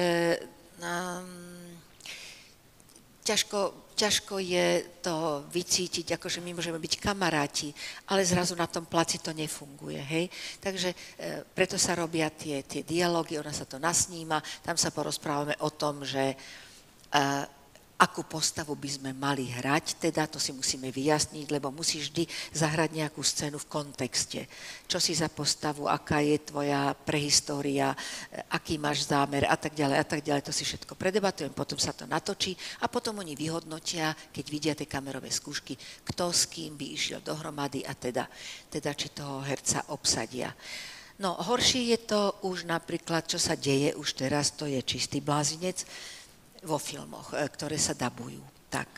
[0.79, 1.59] um,
[3.29, 4.67] ťažko, ťažko je
[5.05, 7.69] to vycítiť, akože my môžeme byť kamaráti,
[8.09, 10.25] ale zrazu na tom placi to nefunguje, hej?
[10.57, 10.97] Takže e,
[11.45, 16.01] preto sa robia tie, tie dialógy, ona sa to nasníma, tam sa porozprávame o tom,
[16.01, 16.35] že e,
[17.99, 22.23] akú postavu by sme mali hrať, teda to si musíme vyjasniť, lebo musíš vždy
[22.55, 24.47] zahrať nejakú scénu v kontexte.
[24.87, 27.91] Čo si za postavu, aká je tvoja prehistória,
[28.55, 30.47] aký máš zámer a tak ďalej a tak ďalej.
[30.47, 34.87] To si všetko predebatujem, potom sa to natočí a potom oni vyhodnotia, keď vidia tie
[34.87, 35.75] kamerové skúšky,
[36.07, 38.31] kto s kým by išiel dohromady a teda,
[38.71, 40.55] teda či toho herca obsadia.
[41.19, 45.83] No, horšie je to už napríklad, čo sa deje už teraz, to je čistý blázinec,
[46.63, 48.41] vo filmoch, e, ktoré sa dabujú.
[48.67, 48.89] Tak.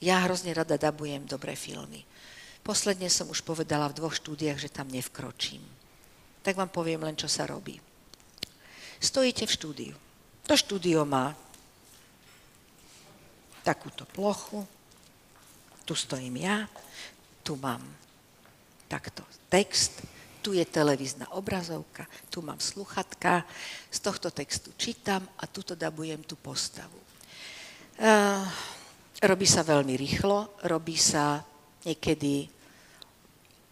[0.00, 2.04] Ja hrozne rada dabujem dobré filmy.
[2.60, 5.64] Posledne som už povedala v dvoch štúdiách, že tam nevkročím.
[6.40, 7.76] Tak vám poviem len, čo sa robí.
[9.00, 9.94] Stojíte v štúdiu.
[10.44, 11.32] To štúdio má
[13.60, 14.64] takúto plochu,
[15.84, 16.68] tu stojím ja,
[17.44, 17.80] tu mám
[18.88, 20.00] takto text,
[20.40, 23.44] tu je televízna obrazovka, tu mám sluchatka,
[23.92, 26.96] z tohto textu čítam a tuto dabujem tú postavu.
[28.00, 28.44] Uh,
[29.20, 31.44] robí sa veľmi rýchlo, robí sa
[31.84, 32.48] niekedy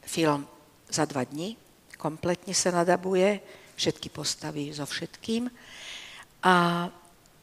[0.04, 0.44] film
[0.88, 1.57] za dva dní,
[1.96, 3.40] kompletne sa nadabuje,
[3.76, 5.48] všetky postavy so všetkým.
[6.44, 6.87] A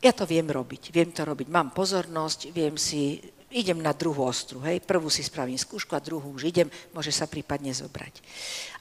[0.02, 3.18] ja to viem robiť, viem to robiť, mám pozornosť, viem si
[3.56, 7.24] idem na druhú ostru, hej, prvú si spravím skúšku a druhú už idem, môže sa
[7.24, 8.20] prípadne zobrať.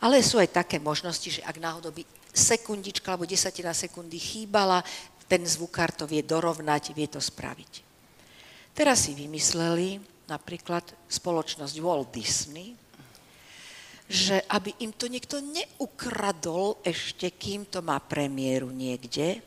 [0.02, 2.02] Ale sú aj také možnosti, že ak náhodou by
[2.34, 4.82] sekundička alebo desatina sekundy chýbala,
[5.30, 7.72] ten zvukár to vie dorovnať, vie to spraviť.
[8.74, 12.74] Teraz si vymysleli napríklad spoločnosť Walt Disney,
[14.10, 19.40] že aby im to niekto neukradol ešte, kým to má premiéru niekde,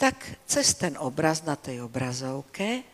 [0.00, 0.16] tak
[0.48, 2.93] cez ten obraz na tej obrazovke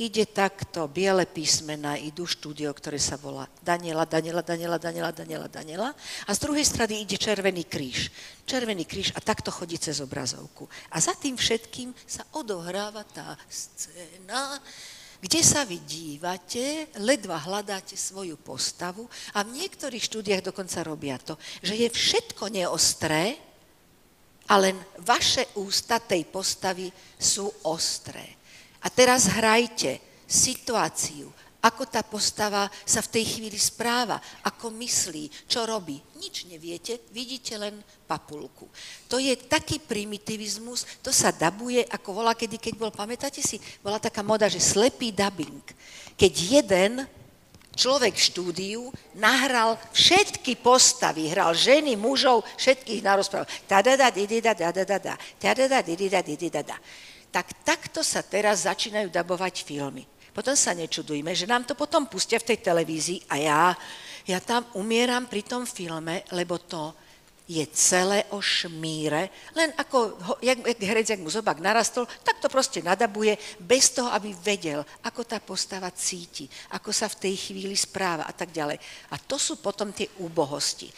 [0.00, 5.88] ide takto, biele písmena, idú štúdio, ktoré sa volá Daniela, Daniela, Daniela, Daniela, Daniela, Daniela
[6.24, 8.08] a z druhej strany ide Červený kríž.
[8.48, 10.64] Červený kríž a takto chodí cez obrazovku.
[10.88, 14.56] A za tým všetkým sa odohráva tá scéna,
[15.20, 19.04] kde sa vy dívate, ledva hľadáte svoju postavu
[19.36, 23.36] a v niektorých štúdiách dokonca robia to, že je všetko neostré,
[24.50, 24.74] A len
[25.06, 28.39] vaše ústa tej postavy sú ostré.
[28.80, 31.28] A teraz hrajte situáciu,
[31.60, 36.00] ako tá postava sa v tej chvíli správa, ako myslí, čo robí.
[36.16, 37.76] Nič neviete, vidíte len
[38.08, 38.64] papulku.
[39.12, 44.00] To je taký primitivizmus, to sa dabuje, ako volá kedy, keď bol, pamätáte si, bola
[44.00, 45.60] taká moda, že slepý dubbing.
[46.16, 47.04] Keď jeden
[47.76, 53.48] človek v štúdiu nahral všetky postavy, hral ženy, mužov, všetkých narozprával.
[53.68, 56.76] Ta-da-da, di-di-da, da-da-da-da, ta-da-da, di-di-da, di-di-da-da.
[57.30, 60.02] Tak takto sa teraz začínajú dabovať filmy.
[60.30, 63.62] Potom sa nečudujme, že nám to potom pustia v tej televízii a ja,
[64.26, 66.94] ja tam umieram pri tom filme, lebo to
[67.50, 69.26] je celé o šmíre,
[69.58, 74.06] len ako, jak, jak herec, jak mu zobák narastol, tak to proste nadabuje, bez toho,
[74.14, 78.78] aby vedel, ako tá postava cíti, ako sa v tej chvíli správa a tak ďalej.
[79.10, 80.94] A to sú potom tie úbohosti.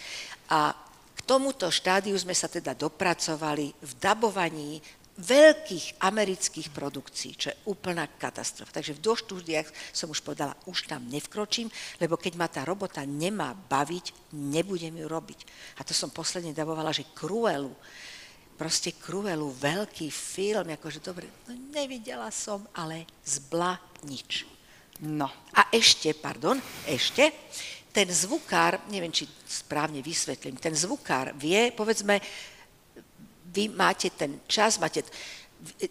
[0.53, 0.77] A
[1.16, 4.77] k tomuto štádiu sme sa teda dopracovali v dabovaní
[5.12, 8.81] veľkých amerických produkcií, čo je úplná katastrofa.
[8.81, 11.68] Takže v doštúdiách som už povedala, už tam nevkročím,
[12.01, 15.40] lebo keď ma tá robota nemá baviť, nebudem ju robiť.
[15.77, 17.77] A to som posledne dabovala, že Cruelu,
[18.57, 23.77] proste Cruelu, veľký film, akože dobre, no nevidela som, ale zbla
[24.09, 24.48] nič.
[25.05, 25.29] No.
[25.53, 26.57] A ešte, pardon,
[26.88, 27.29] ešte,
[27.92, 32.16] ten zvukár, neviem, či správne vysvetlím, ten zvukár vie, povedzme,
[33.53, 35.05] vy máte ten čas, máte,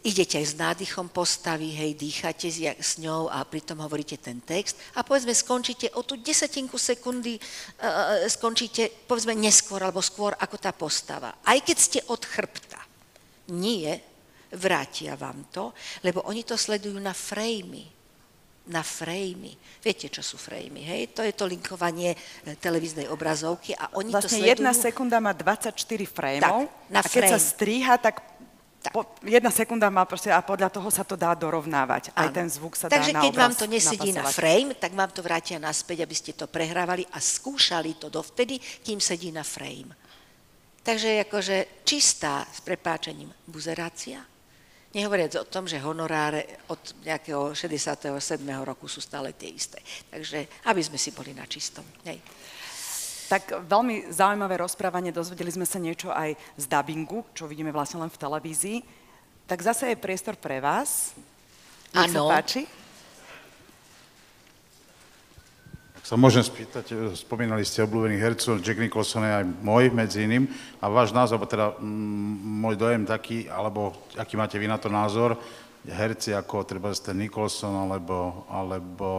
[0.04, 5.06] idete aj s nádychom postavy, hej, dýchate s ňou a pritom hovoríte ten text a
[5.06, 11.40] povedzme skončíte o tú desatinku sekundy, uh, skončíte povedzme neskôr alebo skôr ako tá postava.
[11.46, 12.82] Aj keď ste od chrbta.
[13.56, 14.04] Nie,
[14.52, 15.72] vrátia vám to,
[16.04, 18.01] lebo oni to sledujú na framey
[18.72, 19.54] na framey.
[19.84, 21.02] Viete, čo sú framey, hej?
[21.12, 24.52] To je to linkovanie e, televíznej obrazovky a oni vlastne to sledujú...
[24.56, 25.76] jedna sekunda má 24
[26.08, 27.34] frameov tak, na a keď frame.
[27.36, 28.16] sa stríha, tak
[28.82, 28.98] tak.
[28.98, 32.10] Po, jedna sekunda má proste a podľa toho sa to dá dorovnávať.
[32.18, 34.26] Aj ten zvuk sa Takže dá keď na obraz vám to nesedí napasovať.
[34.26, 38.58] na frame, tak vám to vrátia naspäť, aby ste to prehrávali a skúšali to dovtedy,
[38.58, 39.94] kým sedí na frame.
[40.82, 44.26] Takže akože čistá, s prepáčením, buzerácia,
[44.92, 48.12] Nehovoriac o tom, že honoráre od nejakého 67.
[48.68, 49.80] roku sú stále tie isté.
[50.12, 51.88] Takže aby sme si boli na čistom.
[52.04, 52.20] Hej.
[53.32, 58.12] Tak veľmi zaujímavé rozprávanie, dozvedeli sme sa niečo aj z dubbingu, čo vidíme vlastne len
[58.12, 58.78] v televízii.
[59.48, 61.16] Tak zase je priestor pre vás.
[61.96, 62.28] Áno.
[62.28, 62.68] sa
[66.02, 66.10] páči.
[66.10, 70.50] sa môžem spýtať, e, spomínali ste obľúbených hercov, Jack Nicholson je aj môj medzi iným,
[70.82, 75.38] a váš názor, teda môj dojem taký, alebo aký máte vy na to názor,
[75.86, 79.10] herci ako treba ten Nicholson, alebo, alebo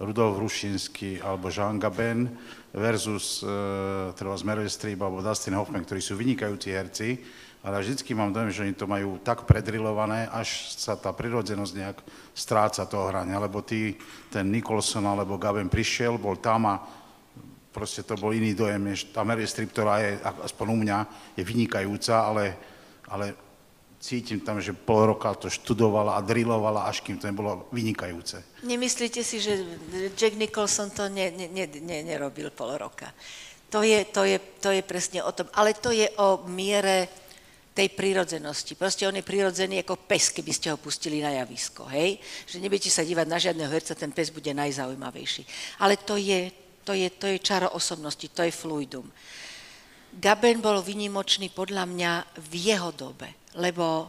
[0.00, 2.28] Rudolf Rušinský, alebo Jean Gabin
[2.74, 7.08] versus e, treba Meryl Streep alebo Dustin Hoffman, ktorí sú vynikajúci herci,
[7.64, 11.98] ale vždycky mám dojem, že oni to majú tak predrilované, až sa tá prirodzenosť nejak
[12.36, 13.96] stráca toho hrania, lebo ty,
[14.28, 16.84] ten Nicholson alebo Gaben prišiel, bol tam a
[17.72, 20.98] proste to bol iný dojem, než tá Meryl Streep, ktorá je, aspoň u mňa,
[21.34, 22.44] je vynikajúca, ale,
[23.08, 23.32] ale
[23.96, 28.44] cítim tam, že pol roka to študovala a drilovala, až kým to nebolo vynikajúce.
[28.60, 29.56] Nemyslíte si, že
[30.12, 33.08] Jack Nicholson to ne, ne, ne, ne, nerobil pol roka?
[33.72, 35.50] To je, to, je, to je presne o tom.
[35.56, 37.23] Ale to je o miere
[37.74, 38.78] tej prírodzenosti.
[38.78, 42.22] Proste on je prirodzený ako pes, keby ste ho pustili na javisko, hej?
[42.46, 45.42] Že nebudete sa dívať na žiadneho herca, ten pes bude najzaujímavejší.
[45.82, 46.54] Ale to je,
[46.86, 49.10] to je, to je čaro osobnosti, to je fluidum.
[50.14, 54.06] Gaben bol vynimočný podľa mňa v jeho dobe, lebo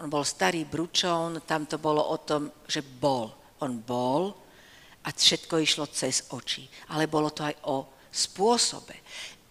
[0.00, 3.28] on bol starý bručón, tam to bolo o tom, že bol.
[3.60, 4.32] On bol
[5.04, 6.64] a všetko išlo cez oči.
[6.96, 8.96] Ale bolo to aj o spôsobe.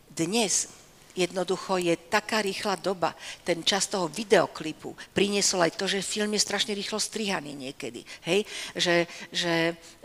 [0.09, 0.85] Dnes
[1.15, 3.15] Jednoducho je taká rýchla doba.
[3.47, 8.04] Ten čas toho videoklipu priniesol aj to, že film je strašne rýchlo strihaný niekedy.
[8.28, 8.43] Hej?
[8.75, 8.95] Že,
[9.32, 9.54] že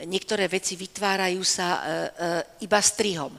[0.07, 1.89] niektoré veci vytvárajú sa e, e,
[2.63, 3.35] iba strihom.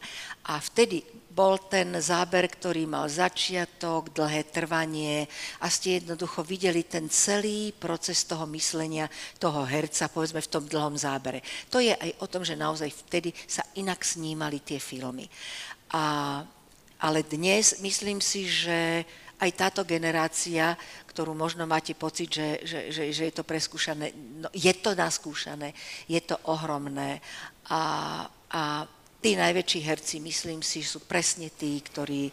[0.51, 0.99] A vtedy
[1.31, 5.31] bol ten záber, ktorý mal začiatok, dlhé trvanie
[5.63, 9.07] a ste jednoducho videli ten celý proces toho myslenia
[9.39, 11.39] toho herca, povedzme v tom dlhom zábere.
[11.71, 15.23] To je aj o tom, že naozaj vtedy sa inak snímali tie filmy.
[15.95, 16.43] A
[17.01, 19.01] ale dnes myslím si, že
[19.41, 20.77] aj táto generácia,
[21.09, 25.73] ktorú možno máte pocit, že, že, že, že je to preskúšané, no, je to naskúšané,
[26.05, 27.17] je to ohromné
[27.73, 27.83] a,
[28.53, 28.85] a
[29.17, 32.29] tí najväčší herci, myslím si, sú presne tí, ktorí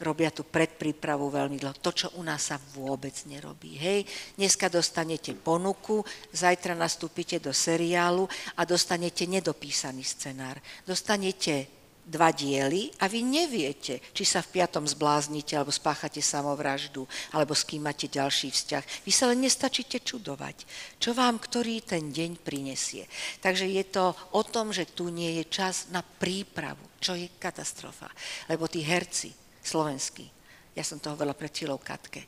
[0.00, 1.76] robia tú predprípravu veľmi dlho.
[1.84, 3.76] To, čo u nás sa vôbec nerobí.
[3.76, 4.08] Hej,
[4.40, 6.00] dneska dostanete ponuku,
[6.32, 8.24] zajtra nastúpite do seriálu
[8.56, 10.56] a dostanete nedopísaný scenár.
[10.88, 11.79] Dostanete
[12.10, 17.62] dva diely a vy neviete, či sa v piatom zbláznite, alebo spáchate samovraždu, alebo s
[17.62, 19.06] kým máte ďalší vzťah.
[19.06, 20.66] Vy sa len nestačíte čudovať,
[20.98, 23.06] čo vám ktorý ten deň prinesie.
[23.38, 28.10] Takže je to o tom, že tu nie je čas na prípravu, čo je katastrofa.
[28.50, 29.30] Lebo tí herci
[29.62, 30.26] slovenskí,
[30.74, 32.26] ja som to hovorila pred chvíľou Katke,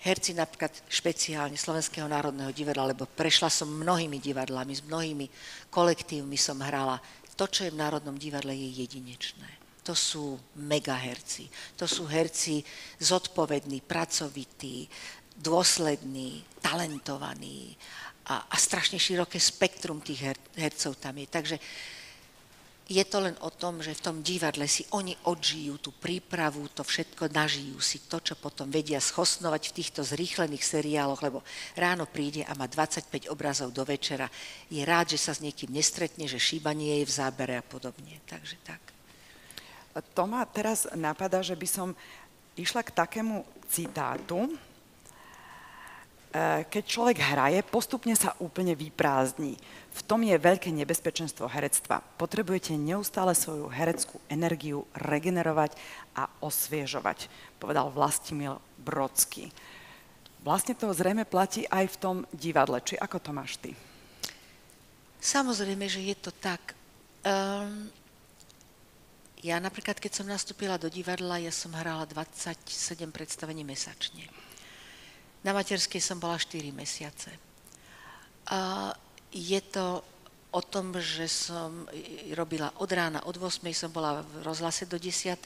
[0.00, 5.26] herci napríklad špeciálne Slovenského národného divadla, lebo prešla som mnohými divadlami, s mnohými
[5.68, 6.96] kolektívmi som hrala
[7.40, 9.48] to, čo je v Národnom divadle, je jedinečné.
[9.88, 11.48] To sú megaherci.
[11.80, 12.60] To sú herci
[13.00, 14.84] zodpovední, pracovití,
[15.40, 17.72] dôslední, talentovaní
[18.28, 21.26] a, a strašne široké spektrum tých her, hercov tam je.
[21.32, 21.56] Takže
[22.90, 26.82] je to len o tom, že v tom divadle si oni odžijú tú prípravu, to
[26.82, 31.46] všetko nažijú si to, čo potom vedia schosnovať v týchto zrýchlených seriáloch, lebo
[31.78, 34.26] ráno príde a má 25 obrazov do večera.
[34.66, 38.18] Je rád, že sa s niekým nestretne, že šíbanie je v zábere a podobne.
[38.26, 38.82] Takže tak.
[40.18, 41.88] To ma teraz napadá, že by som
[42.58, 44.50] išla k takému citátu,
[46.70, 49.58] keď človek hraje, postupne sa úplne vyprázdni.
[49.90, 51.98] V tom je veľké nebezpečenstvo herectva.
[51.98, 55.74] Potrebujete neustále svoju hereckú energiu regenerovať
[56.14, 57.26] a osviežovať,
[57.58, 59.50] povedal Vlastimil Brodsky.
[60.46, 62.78] Vlastne to zrejme platí aj v tom divadle.
[62.80, 63.74] Či ako to máš ty?
[65.20, 66.78] Samozrejme, že je to tak.
[67.26, 67.92] Um,
[69.44, 72.64] ja napríklad, keď som nastúpila do divadla, ja som hrala 27
[73.12, 74.24] predstavení mesačne.
[75.40, 77.32] Na materskej som bola 4 mesiace.
[78.50, 78.92] A
[79.32, 80.04] je to
[80.50, 81.86] o tom, že som
[82.34, 85.38] robila od rána, od 8 som bola v rozhlase do 10,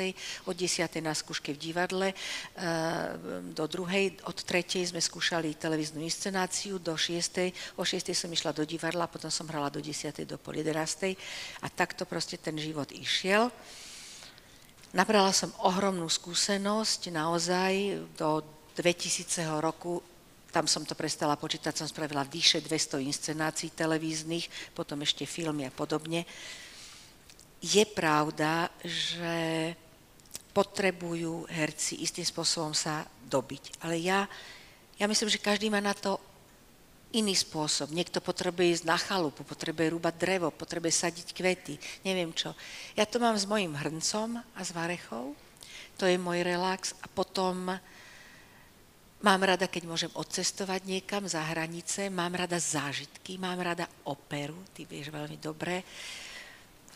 [0.48, 2.16] od 10 na skúške v divadle, e,
[3.52, 8.64] do druhej, od tretej sme skúšali televíznu inscenáciu, do 6, o 6 som išla do
[8.64, 11.20] divadla, potom som hrala do 10, do pol 11
[11.60, 13.52] a takto proste ten život išiel.
[14.96, 18.40] Nabrala som ohromnú skúsenosť, naozaj do
[18.76, 20.02] 2000 roku,
[20.54, 25.74] tam som to prestala počítať, som spravila vyše 200 inscenácií televíznych, potom ešte filmy a
[25.74, 26.22] podobne.
[27.58, 29.74] Je pravda, že
[30.54, 33.82] potrebujú herci istým spôsobom sa dobiť.
[33.82, 34.30] Ale ja,
[34.94, 36.22] ja myslím, že každý má na to
[37.14, 37.90] iný spôsob.
[37.90, 41.74] Niekto potrebuje ísť na chalupu, potrebuje rúbať drevo, potrebuje sadiť kvety,
[42.06, 42.54] neviem čo.
[42.94, 45.34] Ja to mám s mojim hrncom a s varechou,
[45.94, 47.74] to je môj relax a potom
[49.24, 54.84] Mám rada, keď môžem odcestovať niekam za hranice, mám rada zážitky, mám rada operu, ty
[54.84, 55.80] vieš veľmi dobre.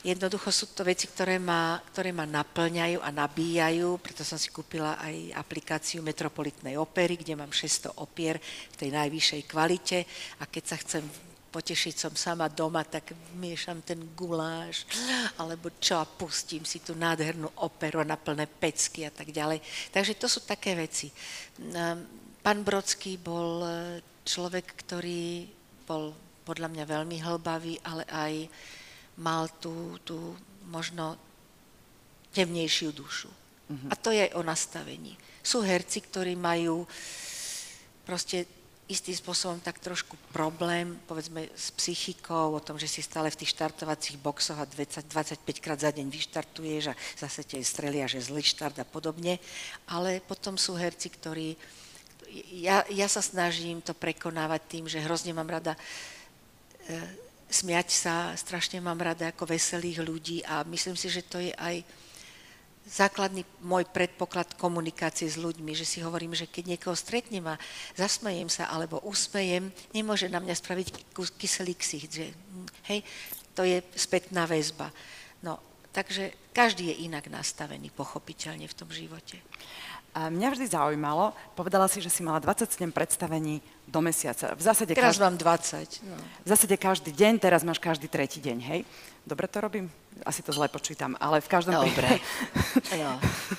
[0.04, 5.00] Jednoducho sú to veci, ktoré ma, ktoré ma naplňajú a nabíjajú, preto som si kúpila
[5.00, 10.04] aj aplikáciu Metropolitnej opery, kde mám 600 opier v tej najvyššej kvalite
[10.36, 11.08] a keď sa chcem
[11.48, 14.84] potešiť som sama doma, tak miešam ten guláš,
[15.40, 19.64] alebo čo a pustím si tú nádhernú operu na plné pecky a tak ďalej.
[19.88, 21.08] Takže to sú také veci.
[22.42, 23.68] Pán Brodský bol e,
[24.24, 25.48] človek, ktorý
[25.84, 26.14] bol
[26.44, 28.32] podľa mňa veľmi hlbavý, ale aj
[29.20, 30.32] mal tú, tú
[30.70, 31.18] možno
[32.32, 33.28] temnejšiu dušu.
[33.28, 33.88] Uh-huh.
[33.92, 35.16] A to je o nastavení.
[35.44, 36.88] Sú herci, ktorí majú
[38.08, 38.48] proste
[38.88, 43.52] istým spôsobom tak trošku problém, povedzme, s psychikou, o tom, že si stále v tých
[43.52, 48.40] štartovacích boxoch a 20, 25 krát za deň vyštartuješ a zase tie strelia, že zlý
[48.40, 49.36] štart a podobne.
[49.92, 51.52] Ale potom sú herci, ktorí,
[52.52, 55.80] ja, ja sa snažím to prekonávať tým, že hrozne mám rada e,
[57.48, 61.80] smiať sa, strašne mám rada ako veselých ľudí a myslím si, že to je aj
[62.88, 67.60] základný môj predpoklad komunikácie s ľuďmi, že si hovorím, že keď niekoho stretnem a
[67.92, 72.26] zasmejem sa alebo usmejem, nemôže na mňa spraviť kyselý ksicht, že
[72.88, 73.04] hej,
[73.52, 74.88] to je spätná väzba.
[75.44, 75.60] No,
[75.92, 79.36] takže každý je inak nastavený, pochopiteľne v tom živote.
[80.16, 84.56] A mňa vždy zaujímalo, povedala si, že si mala 27 predstavení do mesiaca.
[84.56, 86.08] V zásade teraz každý, mám 20.
[86.08, 86.16] No.
[86.44, 88.80] V zásade každý deň, teraz máš každý tretí deň, hej?
[89.28, 89.86] Dobre to robím?
[90.24, 92.18] Asi to zle počítam, ale v každom Dobre.
[92.96, 93.10] jo.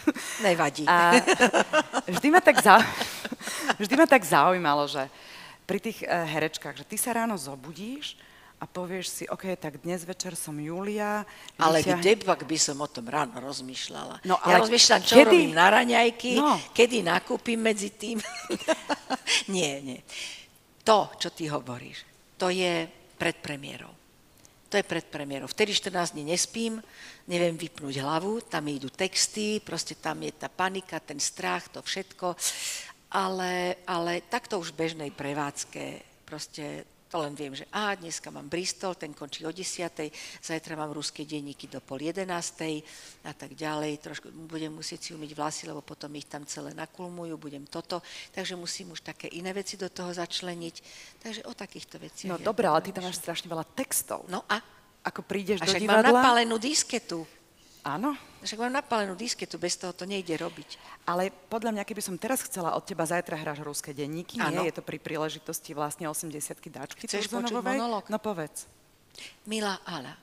[0.45, 0.83] Nevadí.
[0.89, 1.21] A
[2.09, 2.81] vždy, ma tak za...
[3.77, 5.05] vždy ma tak zaujímalo, že
[5.69, 8.17] pri tých uh, herečkách, že ty sa ráno zobudíš,
[8.59, 11.23] a povieš si, OK, tak dnes večer som Julia.
[11.55, 12.03] Ale vyťahne...
[12.03, 14.27] kde pak by som o tom ráno rozmýšľala?
[14.27, 15.31] No, ale ja rozmýšľam, čo kedy...
[15.31, 16.59] robím na raňajky, no.
[16.75, 18.19] kedy nakúpim medzi tým.
[19.55, 19.99] nie, nie.
[20.83, 22.03] To, čo ty hovoríš,
[22.35, 22.83] to je
[23.15, 23.95] pred premiérou.
[24.69, 25.49] To je pred premiérou.
[25.49, 26.77] Vtedy 14 dní nespím,
[27.25, 32.37] neviem vypnúť hlavu, tam idú texty, proste tam je tá panika, ten strach, to všetko.
[33.09, 38.45] Ale, ale takto už v bežnej prevádzke proste To len viem, že a dneska mám
[38.45, 40.13] Bristol, ten končí o 10.
[40.45, 42.21] Zajtra mám ruské denníky do pol 11.
[43.25, 43.97] a tak ďalej.
[43.97, 48.05] Trošku budem musieť si umyť vlasy, lebo potom ich tam celé nakulmujú, budem toto.
[48.29, 50.75] Takže musím už také iné veci do toho začleniť.
[51.17, 52.29] Takže o takýchto veciach.
[52.29, 54.29] No ja dobré, ale ty tam máš strašne veľa textov.
[54.29, 54.61] No a?
[55.01, 56.21] Ako prídeš A do však mám divadla...
[56.21, 57.25] napálenú disketu.
[57.83, 60.79] Áno, Však mám napálenú disketu, bez toho to nejde robiť.
[61.07, 64.63] ale podľa mňa, keby som teraz chcela od teba, zajtra hráš ruské denníky, Áno.
[64.63, 64.71] nie?
[64.71, 66.39] Je to pri príležitosti vlastne 80
[66.71, 68.07] dáčky Chceš počuť monológ?
[68.07, 68.67] No povedz.
[69.43, 70.15] Milá Ala,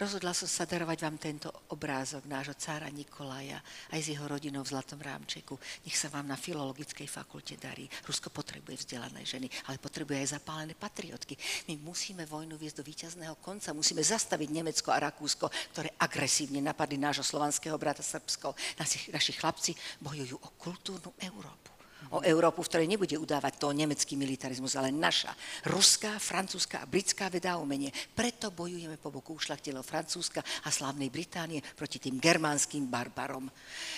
[0.00, 3.60] rozhodla som sa darovať vám tento obrázok nášho cára Nikolaja
[3.92, 5.54] aj s jeho rodinou v Zlatom rámčeku.
[5.84, 7.86] Nech sa vám na filologickej fakulte darí.
[8.08, 11.38] Rusko potrebuje vzdelané ženy, ale potrebuje aj zapálené patriotky.
[11.70, 13.76] My musíme vojnu viesť do víťazného konca.
[13.76, 15.46] Musíme zastaviť Nemecko a Rakúsko,
[15.76, 18.56] ktoré agresívne napadli nášho slovanského brata Srbsko.
[18.80, 21.75] Naši, naši chlapci bojujú o kultúrnu Európu
[22.14, 25.34] o Európu, v ktorej nebude udávať to nemecký militarizmus, ale naša,
[25.66, 27.90] ruská, francúzska a britská veda a umenie.
[28.14, 33.48] Preto bojujeme po boku ušlachtilého Francúzska a slávnej Británie proti tým germánskym barbarom.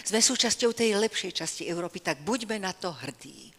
[0.07, 3.58] Sme súčasťou tej lepšej časti Európy, tak buďme na to hrdí.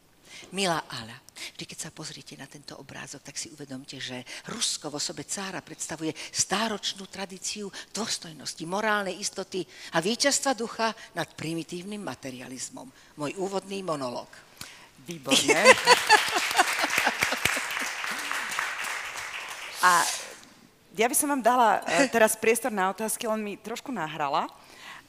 [0.55, 1.17] Milá Ala,
[1.55, 5.61] vždy keď sa pozriete na tento obrázok, tak si uvedomte, že Rusko v osobe cára
[5.61, 12.89] predstavuje stáročnú tradíciu dôstojnosti, morálnej istoty a víťazstva ducha nad primitívnym materializmom.
[13.19, 14.29] Môj úvodný monológ.
[15.05, 15.63] Výborne.
[19.79, 20.03] A
[20.99, 24.51] ja by som vám dala eh, teraz priestor na otázky, len mi trošku nahrala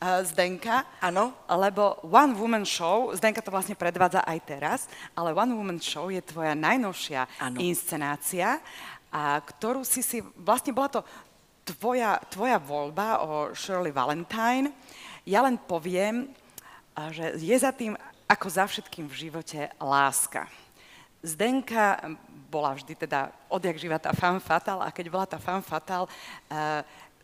[0.01, 0.89] Zdenka.
[1.05, 1.37] Áno.
[1.45, 4.79] Lebo One Woman Show, Zdenka to vlastne predvádza aj teraz,
[5.13, 7.61] ale One Woman Show je tvoja najnovšia Áno.
[7.61, 8.65] inscenácia,
[9.11, 11.01] a ktorú si si, vlastne bola to
[11.67, 14.73] tvoja, tvoja voľba o Shirley Valentine.
[15.27, 16.31] Ja len poviem,
[17.11, 17.99] že je za tým,
[18.31, 20.47] ako za všetkým v živote, láska.
[21.21, 22.01] Zdenka
[22.49, 26.09] bola vždy teda odjak živa tá fan fatal a keď bola tá fan fatal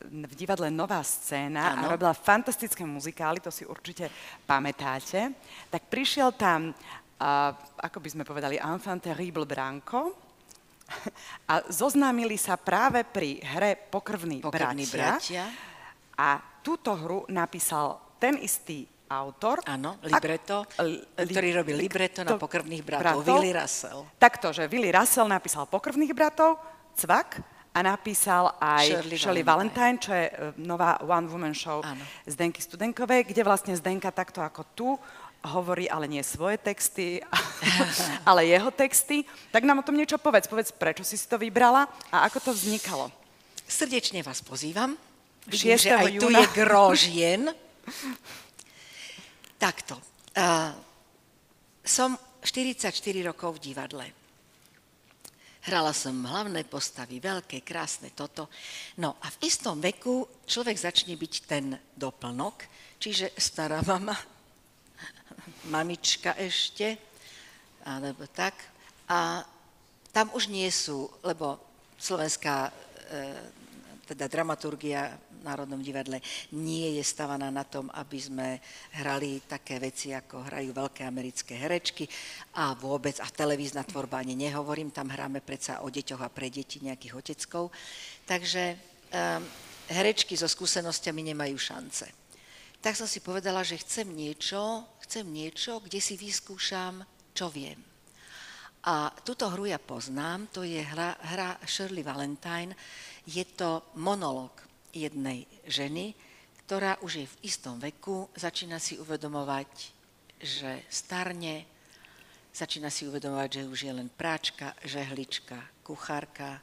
[0.05, 1.89] v divadle Nová scéna a Áno.
[1.89, 4.13] robila fantastické muzikály, to si určite
[4.45, 5.33] pamätáte,
[5.73, 10.13] tak prišiel tam, uh, ako by sme povedali, enfant terrible Branko
[11.51, 15.49] a zoznámili sa práve pri hre Pokrvní, Pokrvní bratia.
[16.17, 19.61] A túto hru napísal ten istý autor.
[19.67, 24.07] Áno, Ak- libretto, li- ktorý robí libretto na Pokrvných bratov, Willy Russell.
[24.19, 26.59] Takto, že Willy Russell napísal Pokrvných bratov,
[26.97, 32.01] Cvak, a napísal aj Shirley Shirley, Valentine, čo je e, nová One Woman Show Áno.
[32.25, 34.89] Zdenky Studenkovej, kde vlastne Zdenka takto ako tu
[35.45, 37.21] hovorí, ale nie svoje texty,
[38.29, 39.29] ale jeho texty.
[39.53, 40.49] Tak nám o tom niečo povedz.
[40.49, 43.13] Povedz, prečo si si to vybrala a ako to vznikalo.
[43.69, 44.97] Srdečne vás pozývam.
[45.47, 45.53] 6.
[45.53, 46.39] Vidím, že aj tu júna.
[46.43, 47.43] je gro žien.
[49.61, 50.01] Takto.
[50.35, 50.75] Uh,
[51.87, 52.91] som 44
[53.23, 54.07] rokov v divadle.
[55.67, 58.47] Hrala som hlavné postavy, veľké, krásne toto.
[59.03, 62.63] No a v istom veku človek začne byť ten doplnok,
[63.03, 64.15] čiže stará mama,
[65.75, 66.95] mamička ešte,
[67.83, 68.55] alebo tak.
[69.11, 69.43] A
[70.15, 71.59] tam už nie sú, lebo
[71.99, 72.73] slovenská e,
[74.07, 76.19] teda dramaturgia Národnom divadle
[76.59, 78.59] nie je stavaná na tom, aby sme
[78.99, 82.11] hrali také veci, ako hrajú veľké americké herečky
[82.59, 86.83] a vôbec, a televízna tvorba ani nehovorím, tam hráme predsa o deťoch a pre deti
[86.83, 87.71] nejakých oteckov.
[88.27, 89.43] Takže um,
[89.95, 92.11] herečky so skúsenosťami nemajú šance.
[92.83, 97.79] Tak som si povedala, že chcem niečo, chcem niečo, kde si vyskúšam, čo viem.
[98.87, 102.71] A túto hru ja poznám, to je hra, hra Shirley Valentine,
[103.27, 104.66] je to monolog
[105.05, 106.17] jednej ženy,
[106.65, 109.71] ktorá už je v istom veku, začína si uvedomovať,
[110.41, 111.63] že starne,
[112.51, 116.59] začína si uvedomovať, že už je len práčka, žehlička, kuchárka,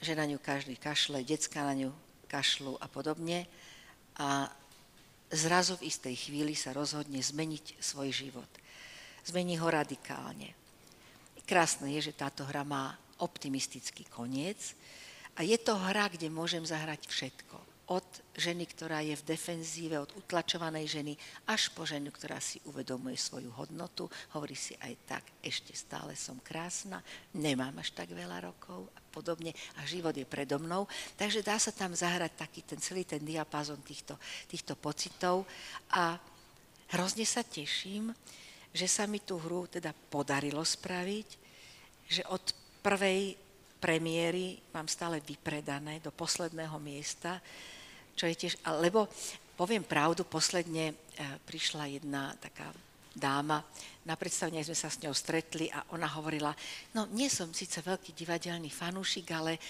[0.00, 1.90] že na ňu každý kašle, decka na ňu
[2.28, 3.44] kašľú a podobne.
[4.16, 4.48] A
[5.28, 8.48] zrazu v istej chvíli sa rozhodne zmeniť svoj život.
[9.24, 10.52] Zmení ho radikálne.
[11.44, 14.72] Krásne je, že táto hra má optimistický koniec
[15.34, 17.58] a je to hra, kde môžem zahrať všetko.
[17.84, 21.12] Od ženy, ktorá je v defenzíve, od utlačovanej ženy,
[21.44, 26.40] až po ženu, ktorá si uvedomuje svoju hodnotu, hovorí si aj tak, ešte stále som
[26.40, 27.04] krásna,
[27.36, 30.88] nemám až tak veľa rokov a podobne a život je predo mnou.
[31.20, 34.16] Takže dá sa tam zahrať taký ten celý ten diapázon týchto,
[34.48, 35.44] týchto pocitov
[35.92, 36.16] a
[36.96, 38.16] hrozne sa teším,
[38.72, 41.28] že sa mi tú hru teda podarilo spraviť,
[42.08, 42.42] že od
[42.80, 43.43] prvej
[43.84, 47.36] premiéry mám stále vypredané do posledného miesta,
[48.16, 49.04] čo je tiež, lebo
[49.60, 50.94] poviem pravdu, posledne e,
[51.44, 52.72] prišla jedna taká
[53.12, 53.60] dáma.
[54.08, 56.56] Na predstavení sme sa s ňou stretli a ona hovorila,
[56.96, 59.60] no nie som síce veľký divadelný fanúšik, ale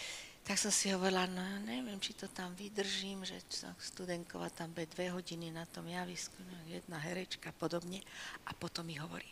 [0.45, 3.41] tak som si hovorila, no neviem, či to tam vydržím, že
[3.81, 8.05] studenková tam bude dve hodiny na tom javisku, no, jedna herečka a podobne.
[8.45, 9.25] A potom mi hovorí,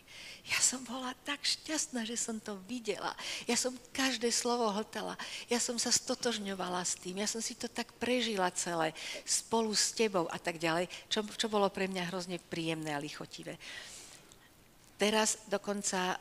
[0.49, 3.13] ja som bola tak šťastná, že som to videla.
[3.45, 5.13] Ja som každé slovo hltala.
[5.53, 7.21] Ja som sa stotožňovala s tým.
[7.21, 11.45] Ja som si to tak prežila celé spolu s tebou a tak ďalej, čo, čo
[11.45, 13.61] bolo pre mňa hrozne príjemné a lichotivé.
[14.97, 16.17] Teraz dokonca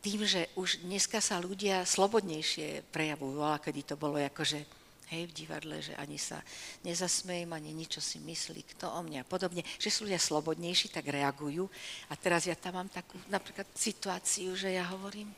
[0.00, 4.62] tým, že už dneska sa ľudia slobodnejšie prejavujú, ale kedy to bolo akože
[5.10, 6.42] hej, v divadle, že ani sa
[6.82, 11.06] nezasmejem, ani ničo si myslí, kto o mňa a podobne, že sú ľudia slobodnejší, tak
[11.06, 11.70] reagujú.
[12.10, 15.30] A teraz ja tam mám takú napríklad situáciu, že ja hovorím,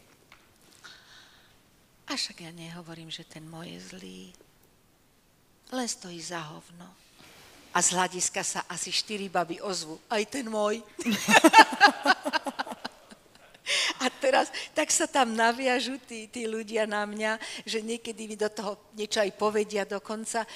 [2.08, 4.20] a však ja nehovorím, že ten môj je zlý,
[5.68, 6.88] len stojí za hovno.
[7.76, 10.80] A z hľadiska sa asi štyri baby ozvu, aj ten môj.
[13.98, 18.46] A teraz tak sa tam naviažu tí, tí ľudia na mňa, že niekedy mi do
[18.46, 20.46] toho niečo aj povedia dokonca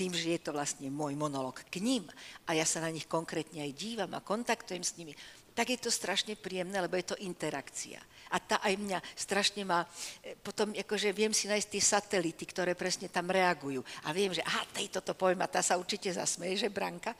[0.00, 2.08] tým, že je to vlastne môj monolog k ním
[2.48, 5.12] a ja sa na nich konkrétne aj dívam a kontaktujem s nimi,
[5.52, 8.00] tak je to strašne príjemné, lebo je to interakcia.
[8.32, 9.84] A tá aj mňa strašne má,
[10.24, 13.84] e, potom akože viem si nájsť tie satelity, ktoré presne tam reagujú.
[14.08, 17.12] A viem, že aha, tejto to poviem a tá sa určite zasmeje, že Branka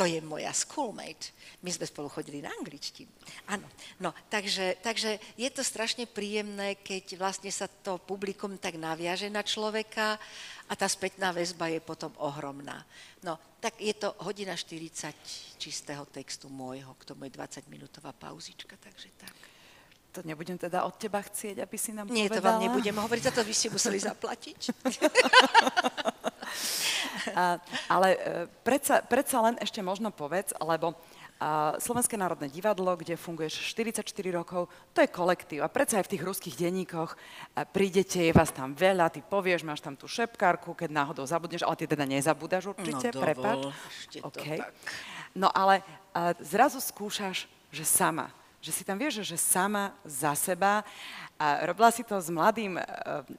[0.00, 1.36] to je moja schoolmate.
[1.60, 3.12] My sme spolu chodili na angličtinu.
[3.52, 3.68] Áno,
[4.00, 9.44] no, takže, takže je to strašne príjemné, keď vlastne sa to publikum tak naviaže na
[9.44, 10.16] človeka
[10.64, 12.80] a tá spätná väzba je potom ohromná.
[13.20, 19.12] No, tak je to hodina 40 čistého textu môjho, k tomu je 20-minútová pauzička, takže
[19.20, 19.36] tak.
[20.16, 22.40] To nebudem teda od teba chcieť, aby si nám Nie, povedala.
[22.40, 24.60] to vám nebudem hovoriť, za to vy ste museli zaplatiť.
[27.88, 28.18] Ale e,
[28.62, 30.96] predsa, predsa len ešte možno povedz, lebo
[31.40, 35.64] a Slovenské národné divadlo, kde funguješ 44 rokov, to je kolektív.
[35.64, 37.16] A predsa aj v tých ruských denníkoch
[37.72, 41.80] prídete, je vás tam veľa, ty povieš, máš tam tú šepkárku, keď náhodou zabudneš, ale
[41.80, 43.72] ty teda nezabúdaš určite, no, prepáč.
[44.20, 44.60] Okay.
[45.32, 45.80] No ale
[46.44, 48.28] zrazu skúšaš, že sama
[48.60, 50.84] že si tam vieš, že sama za seba.
[51.40, 52.84] A robila si to s mladým uh,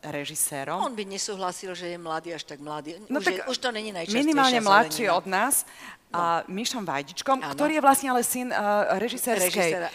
[0.09, 0.81] režisérom.
[0.81, 2.97] On by nesúhlasil, že je mladý až tak mladý.
[3.05, 5.69] No už, tak je, už to není najčastejšia Minimálne mladší od nás.
[6.09, 6.17] No.
[6.17, 7.53] A Mišom Vajdičkom, ano.
[7.53, 9.85] ktorý je vlastne ale syn uh, režisérskej uh,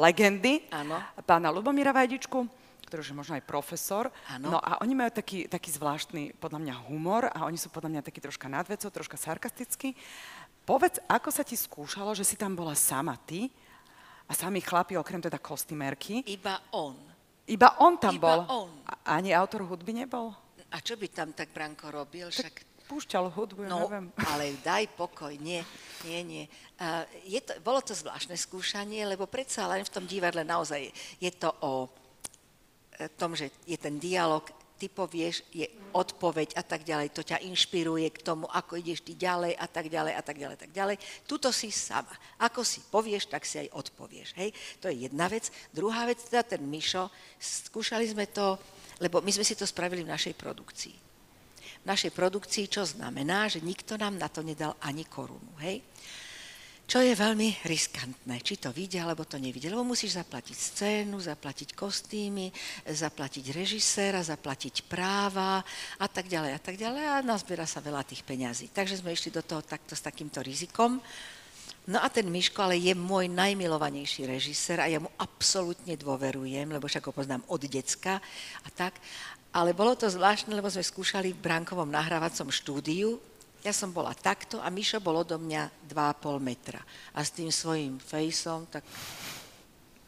[0.00, 0.96] legendy, ano.
[1.28, 2.48] pána Lubomíra Vajdičku
[2.86, 4.14] ktorý už je možno aj profesor.
[4.30, 4.56] Ano.
[4.56, 8.06] No a oni majú taký, taký zvláštny, podľa mňa, humor a oni sú podľa mňa
[8.06, 9.98] taký troška nadvecov, troška sarkastický.
[10.62, 13.50] Povedz, ako sa ti skúšalo, že si tam bola sama ty
[14.30, 16.22] a sami chlapi, okrem teda kostymérky.
[16.30, 17.15] Iba on.
[17.46, 18.40] Iba on tam Iba bol.
[18.66, 18.70] on.
[19.06, 20.34] Ani autor hudby nebol?
[20.74, 22.26] A čo by tam tak Branko robil?
[22.26, 22.76] Však...
[22.86, 24.14] púšťal hudbu, no, neviem.
[24.30, 25.58] ale daj pokoj, nie,
[26.06, 26.44] nie, nie.
[26.78, 30.86] Uh, je to, bolo to zvláštne skúšanie, lebo predsa len v tom divadle naozaj
[31.18, 31.90] je to o
[32.94, 34.46] e, tom, že je ten dialog
[34.76, 35.64] ty povieš, je
[35.96, 39.88] odpoveď a tak ďalej, to ťa inšpiruje k tomu, ako ideš ty ďalej a tak
[39.88, 40.96] ďalej a tak ďalej a tak ďalej.
[41.24, 42.12] Tuto si sama.
[42.36, 44.36] Ako si povieš, tak si aj odpovieš.
[44.36, 44.52] Hej?
[44.84, 45.48] To je jedna vec.
[45.72, 47.08] Druhá vec, teda ten Mišo,
[47.40, 48.60] skúšali sme to,
[49.00, 50.96] lebo my sme si to spravili v našej produkcii.
[51.82, 55.56] V našej produkcii, čo znamená, že nikto nám na to nedal ani korunu.
[55.64, 55.80] Hej?
[56.86, 59.74] Čo je veľmi riskantné, či to vidia, alebo to nevidia.
[59.74, 62.54] Lebo musíš zaplatiť scénu, zaplatiť kostýmy,
[62.86, 65.66] zaplatiť režiséra, zaplatiť práva
[65.98, 68.70] a tak ďalej a tak ďalej a nazbiera sa veľa tých peňazí.
[68.70, 71.02] Takže sme išli do toho takto s takýmto rizikom.
[71.90, 76.86] No a ten Miško ale je môj najmilovanejší režisér a ja mu absolútne dôverujem, lebo
[76.86, 78.22] však ho poznám od decka
[78.62, 78.94] a tak.
[79.50, 83.18] Ale bolo to zvláštne, lebo sme skúšali v Brankovom nahrávacom štúdiu
[83.66, 86.78] ja som bola takto a Mišo bol odo mňa 2,5 metra.
[87.10, 88.86] A s tým svojím fejsom, tak,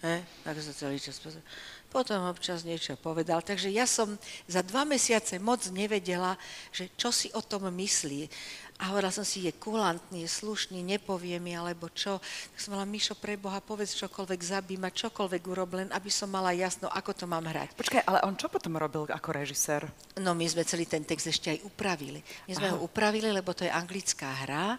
[0.06, 1.42] he, tak sa celý čas pozrel.
[1.90, 3.42] Potom občas niečo povedal.
[3.42, 4.14] Takže ja som
[4.46, 6.38] za dva mesiace moc nevedela,
[6.70, 8.30] že čo si o tom myslí.
[8.78, 12.22] A hovorila som si, je kulantný, je slušný, nepovie mi, alebo čo.
[12.22, 16.30] Tak som mala, Mišo, pre Boha, povedz čokoľvek, zabí ma, čokoľvek urob, len aby som
[16.30, 17.74] mala jasno, ako to mám hrať.
[17.74, 19.82] Počkaj, ale on čo potom robil ako režisér?
[20.22, 22.22] No my sme celý ten text ešte aj upravili.
[22.46, 22.74] My sme Aha.
[22.78, 24.78] ho upravili, lebo to je anglická hra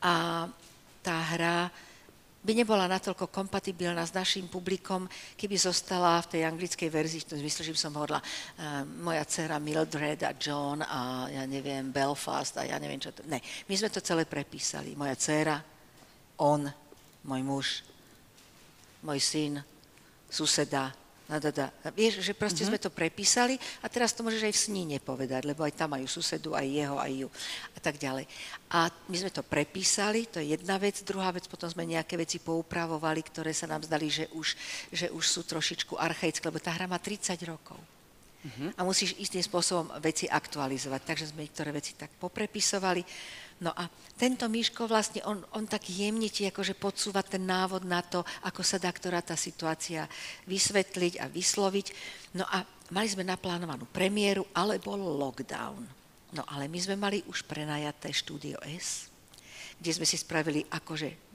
[0.00, 0.48] a
[1.04, 1.68] tá hra
[2.46, 7.38] by nebola natoľko kompatibilná s našim publikom, keby zostala v tej anglickej verzii, v tom
[7.42, 12.54] zmysle, že by som hovorila uh, moja dcera Mildred a John a ja neviem, Belfast
[12.54, 13.26] a ja neviem čo to...
[13.26, 14.94] Ne, my sme to celé prepísali.
[14.94, 15.58] Moja dcera,
[16.38, 16.70] on,
[17.26, 17.66] môj muž,
[19.02, 19.58] môj syn,
[20.30, 20.94] suseda,
[21.26, 21.66] No, da, da.
[21.90, 22.78] Vieš, že proste mm-hmm.
[22.78, 26.06] sme to prepísali a teraz to môžeš aj v sní nepovedať, lebo aj tam majú
[26.06, 27.28] susedu, aj jeho, aj ju
[27.74, 28.30] a tak ďalej.
[28.70, 31.02] A my sme to prepísali, to je jedna vec.
[31.02, 34.54] Druhá vec, potom sme nejaké veci poupravovali, ktoré sa nám zdali, že už,
[34.94, 37.78] že už sú trošičku archaické, lebo tá hra má 30 rokov.
[38.46, 38.78] Mm-hmm.
[38.78, 41.00] A musíš istým spôsobom veci aktualizovať.
[41.02, 43.02] Takže sme niektoré veci tak poprepisovali.
[43.56, 43.88] No a
[44.20, 48.60] tento Miško vlastne, on, on tak jemne ti akože podsúva ten návod na to, ako
[48.60, 50.04] sa dá ktorá tá situácia
[50.44, 51.86] vysvetliť a vysloviť.
[52.36, 52.60] No a
[52.92, 55.88] mali sme naplánovanú premiéru, ale bol lockdown.
[56.36, 59.08] No ale my sme mali už prenajaté štúdio S,
[59.80, 61.26] kde sme si spravili akože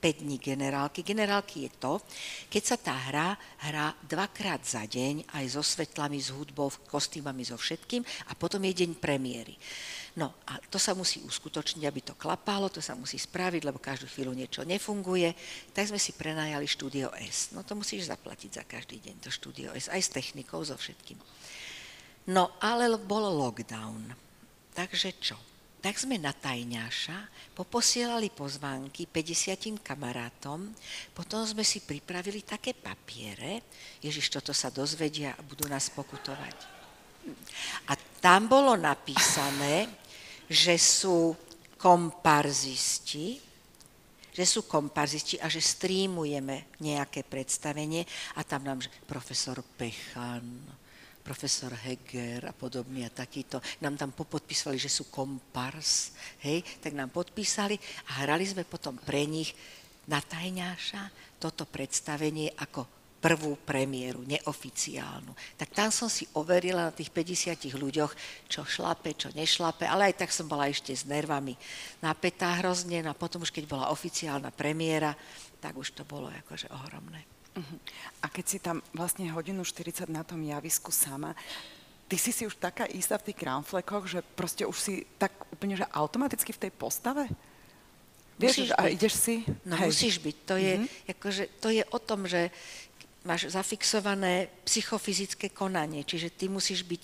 [0.00, 1.04] 5 dní generálky.
[1.04, 2.00] Generálky je to,
[2.48, 3.36] keď sa tá hra
[3.68, 8.86] hrá dvakrát za deň, aj so svetlami, s hudbou, kostýmami, so všetkým a potom je
[8.86, 9.56] deň premiéry.
[10.16, 14.08] No a to sa musí uskutočniť, aby to klapalo, to sa musí spraviť, lebo každú
[14.08, 15.36] chvíľu niečo nefunguje.
[15.76, 17.52] Tak sme si prenajali štúdio S.
[17.52, 21.20] No to musíš zaplatiť za každý deň, to štúdio S, aj s technikou, so všetkým.
[22.32, 24.16] No ale bol lockdown.
[24.72, 25.36] Takže čo?
[25.84, 30.72] Tak sme na tajňáša poposielali pozvánky 50 kamarátom,
[31.12, 33.62] potom sme si pripravili také papiere,
[34.00, 36.56] Ježiš, toto sa dozvedia a budú nás pokutovať.
[37.86, 39.86] A tam bolo napísané,
[40.46, 41.34] že sú
[41.76, 43.38] komparzisti,
[44.36, 48.04] že sú komparzisti a že streamujeme nejaké predstavenie
[48.36, 50.44] a tam nám, že profesor Pechan,
[51.24, 57.10] profesor Heger a podobne a takýto, nám tam popodpísali, že sú kompars, hej, tak nám
[57.10, 57.74] podpísali
[58.14, 59.50] a hrali sme potom pre nich
[60.06, 65.32] na tajňáša toto predstavenie ako prvú premiéru, neoficiálnu.
[65.56, 68.12] Tak tam som si overila na tých 50 ľuďoch,
[68.46, 71.56] čo šlape, čo nešlape, ale aj tak som bola ešte s nervami
[72.04, 75.16] napätá hrozne, no a potom už keď bola oficiálna premiéra,
[75.58, 77.24] tak už to bolo akože ohromné.
[77.56, 77.78] Uh-huh.
[78.20, 81.32] A keď si tam vlastne hodinu 40 na tom javisku sama,
[82.04, 85.74] ty si si už taká istá v tých kramflekoch, že proste už si tak úplne,
[85.80, 87.24] že automaticky v tej postave?
[88.36, 89.48] Vieš, a ideš si?
[89.64, 89.88] No Hej.
[89.88, 90.36] musíš byť.
[90.44, 91.12] To je, uh-huh.
[91.16, 92.52] akože, to je o tom, že
[93.26, 97.02] máš zafixované psychofyzické konanie, čiže ty musíš byť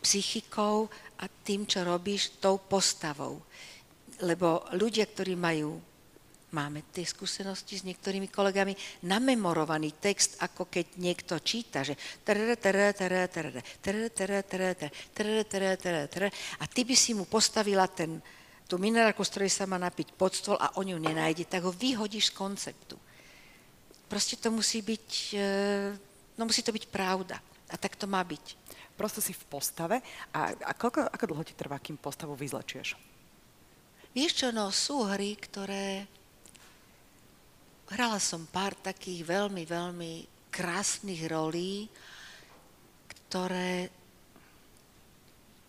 [0.00, 0.88] psychikou
[1.20, 3.42] a tým, čo robíš, tou postavou.
[4.24, 5.76] Lebo ľudia, ktorí majú,
[6.50, 8.74] máme tie skúsenosti s niektorými kolegami,
[9.06, 11.94] namemorovaný text, ako keď niekto číta, že
[16.60, 18.18] a ty by si mu postavila ten,
[18.66, 21.72] tú minerálku, z ktorej sa má napiť pod stôl a on ju nenájde, tak ho
[21.74, 22.96] vyhodíš z konceptu.
[24.10, 25.08] Proste to musí byť,
[25.38, 25.50] e,
[26.34, 27.38] no musí to byť pravda.
[27.70, 28.58] A tak to má byť.
[28.98, 30.02] Prosto si v postave.
[30.34, 32.98] A, a koľko, ako dlho ti trvá, kým postavu vyzlečieš?
[34.10, 36.10] Vieš čo, no sú hry, ktoré...
[37.90, 40.12] Hrala som pár takých veľmi, veľmi
[40.50, 41.86] krásnych rolí,
[43.06, 43.90] ktoré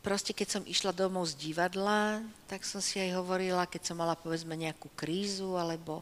[0.01, 4.17] proste keď som išla domov z divadla, tak som si aj hovorila, keď som mala
[4.17, 6.01] povedzme nejakú krízu alebo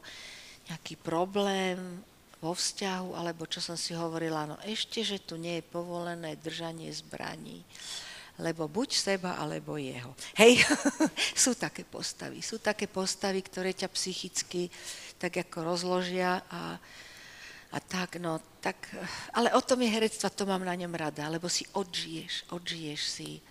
[0.71, 1.99] nejaký problém,
[2.39, 6.87] vo vzťahu, alebo čo som si hovorila, no ešte, že tu nie je povolené držanie
[6.95, 7.67] zbraní,
[8.39, 10.15] lebo buď seba, alebo jeho.
[10.39, 10.63] Hej,
[11.43, 14.71] sú také postavy, sú také postavy, ktoré ťa psychicky
[15.19, 16.79] tak ako rozložia a,
[17.75, 18.87] a tak, no, tak,
[19.35, 23.43] ale o tom je herectva, to mám na ňom rada, lebo si odžiješ, odžiješ si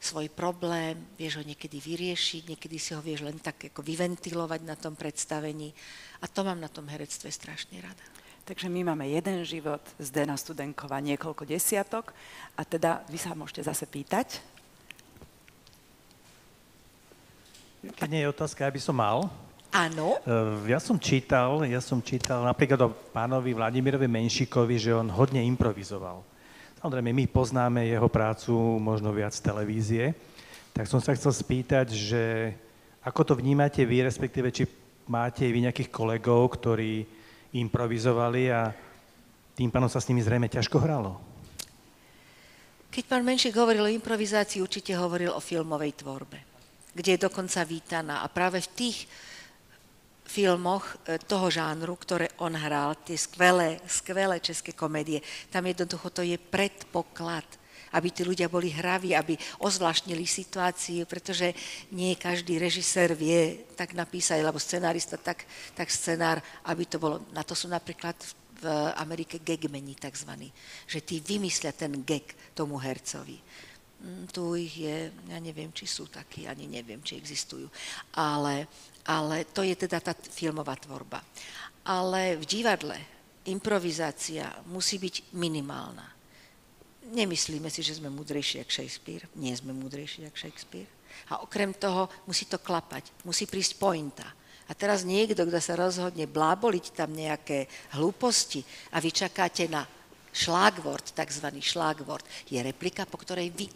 [0.00, 4.72] svoj problém, vieš ho niekedy vyriešiť, niekedy si ho vieš len tak ako vyventilovať na
[4.72, 5.76] tom predstavení
[6.18, 8.04] a to mám na tom herectve strašne rada.
[8.48, 12.16] Takže my máme jeden život z Dena Studenkova, niekoľko desiatok
[12.56, 14.40] a teda vy sa môžete zase pýtať.
[17.84, 19.28] Keď nie je otázka, aby som mal.
[19.70, 20.18] Áno.
[20.24, 25.44] E, ja som čítal, ja som čítal napríklad o pánovi Vladimirovi Menšikovi, že on hodne
[25.44, 26.24] improvizoval.
[26.80, 30.04] Samozrejme, my poznáme jeho prácu možno viac z televízie,
[30.72, 32.56] tak som sa chcel spýtať, že
[33.04, 34.64] ako to vnímate vy, respektíve či
[35.04, 37.04] máte vy nejakých kolegov, ktorí
[37.52, 38.72] improvizovali a
[39.52, 41.20] tým pánom sa s nimi zrejme ťažko hralo?
[42.88, 46.40] Keď pán Menšik hovoril o improvizácii, určite hovoril o filmovej tvorbe,
[46.96, 48.24] kde je dokonca vítaná.
[48.24, 49.04] A práve v tých
[50.30, 55.18] filmoch e, toho žánru, ktoré on hral, tie skvelé, skvelé české komédie,
[55.50, 57.58] tam jednoducho to je predpoklad
[57.90, 61.50] aby tí ľudia boli hraví, aby ozvláštnili situáciu, pretože
[61.90, 65.42] nie každý režisér vie tak napísať, alebo scenárista tak,
[65.74, 66.38] tak scenár,
[66.70, 68.14] aby to bolo, na to sú napríklad
[68.60, 70.52] v Amerike gagmeni takzvaní,
[70.86, 73.40] že tí vymyslia ten gag tomu hercovi.
[74.00, 77.68] Mm, tu ich je, ja neviem, či sú takí, ani neviem, či existujú.
[78.16, 78.68] Ale,
[79.10, 81.18] ale to je teda tá filmová tvorba.
[81.82, 82.94] Ale v divadle
[83.50, 86.06] improvizácia musí byť minimálna.
[87.10, 89.26] Nemyslíme si, že sme múdrejší ako Shakespeare.
[89.34, 90.86] Nie sme múdrejší ako Shakespeare.
[91.34, 94.28] A okrem toho musí to klapať, musí prísť pointa.
[94.70, 97.66] A teraz niekto, kto sa rozhodne bláboliť tam nejaké
[97.98, 98.62] hlúposti
[98.94, 99.82] a vy čakáte na
[100.30, 103.66] šlágvort, takzvaný šlágvort, je replika, po ktorej vy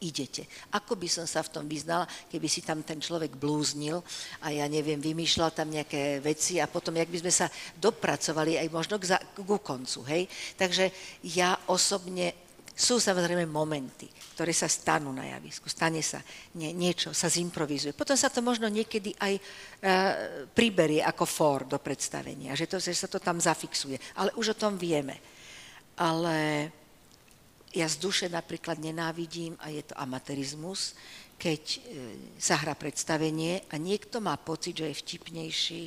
[0.00, 0.48] idete.
[0.74, 4.02] Ako by som sa v tom vyznala, keby si tam ten človek blúznil
[4.44, 7.46] a ja neviem, vymýšľal tam nejaké veci a potom, jak by sme sa
[7.80, 10.28] dopracovali aj možno k, za, k koncu, hej.
[10.56, 10.92] Takže
[11.24, 14.04] ja osobne sú samozrejme momenty,
[14.36, 16.20] ktoré sa stanú na javisku, stane sa
[16.60, 17.96] nie, niečo, sa zimprovizuje.
[17.96, 19.40] Potom sa to možno niekedy aj e,
[20.52, 23.96] priberie ako for do predstavenia, že, to, že sa to tam zafixuje.
[24.20, 25.16] Ale už o tom vieme.
[25.96, 26.68] Ale
[27.76, 30.96] ja z duše napríklad nenávidím, a je to amatérizmus,
[31.36, 31.78] keď e,
[32.40, 35.84] sa hrá predstavenie a niekto má pocit, že je vtipnejší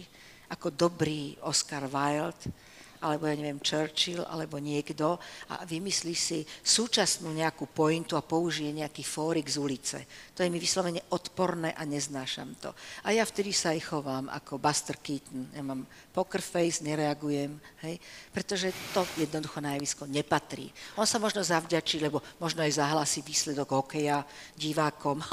[0.54, 2.54] ako dobrý Oscar Wilde,
[3.00, 5.20] alebo ja neviem, Churchill, alebo niekto
[5.52, 9.97] a vymyslí si súčasnú nejakú pointu a použije nejaký fórik z ulice.
[10.36, 12.72] To je mi vyslovene odporné a neznášam to.
[13.04, 15.52] A ja vtedy sa aj chovám ako Buster Keaton.
[15.56, 17.95] Ja mám poker face, nereagujem, hej,
[18.32, 20.72] pretože to jednoducho na javisko nepatrí.
[21.00, 24.24] On sa možno zavďačí, lebo možno aj zahlasí výsledok hokeja
[24.56, 25.24] divákom.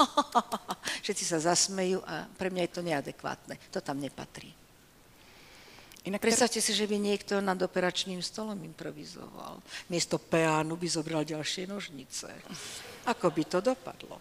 [1.03, 3.55] Všetci sa zasmejú a pre mňa je to neadekvátne.
[3.71, 4.66] To tam nepatrí.
[6.07, 9.59] Inak predstavte si, že by niekto nad operačným stolom improvizoval.
[9.91, 12.31] Miesto peánu by zobral ďalšie nožnice.
[13.03, 14.15] Ako by to dopadlo?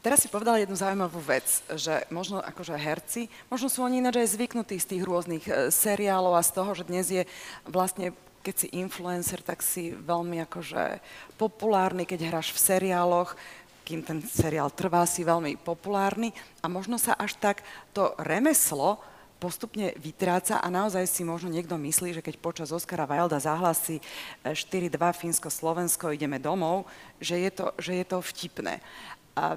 [0.00, 1.44] Teraz si povedala jednu zaujímavú vec,
[1.76, 6.32] že možno akože herci, možno sú oni ináč aj zvyknutí z tých rôznych e, seriálov
[6.32, 7.22] a z toho, že dnes je
[7.68, 11.04] vlastne keď si influencer, tak si veľmi akože
[11.36, 13.36] populárny, keď hráš v seriáloch,
[13.84, 16.32] kým ten seriál trvá, si veľmi populárny
[16.64, 17.60] a možno sa až tak
[17.92, 18.96] to remeslo
[19.40, 24.04] postupne vytráca a naozaj si možno niekto myslí, že keď počas Oscara Wilda zahlasí
[24.44, 26.84] 4-2 Fínsko-Slovensko, ideme domov,
[27.16, 28.84] že je to, že je to vtipné.
[29.32, 29.56] A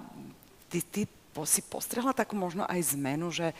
[0.71, 1.01] ty, ty
[1.43, 3.51] si postrehla takú možno aj zmenu, že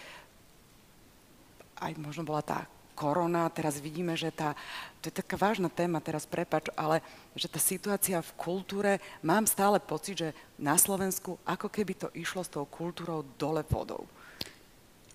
[1.84, 2.64] aj možno bola tá
[2.96, 4.56] korona, teraz vidíme, že tá,
[5.02, 7.02] to je taká vážna téma, teraz prepač, ale
[7.34, 12.46] že tá situácia v kultúre, mám stále pocit, že na Slovensku ako keby to išlo
[12.46, 14.06] s tou kultúrou dole vodou.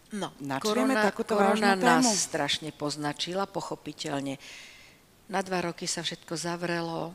[0.09, 0.33] No,
[0.65, 4.41] korona, takúto korona nás strašne poznačila, pochopiteľne.
[5.29, 7.13] Na dva roky sa všetko zavrelo,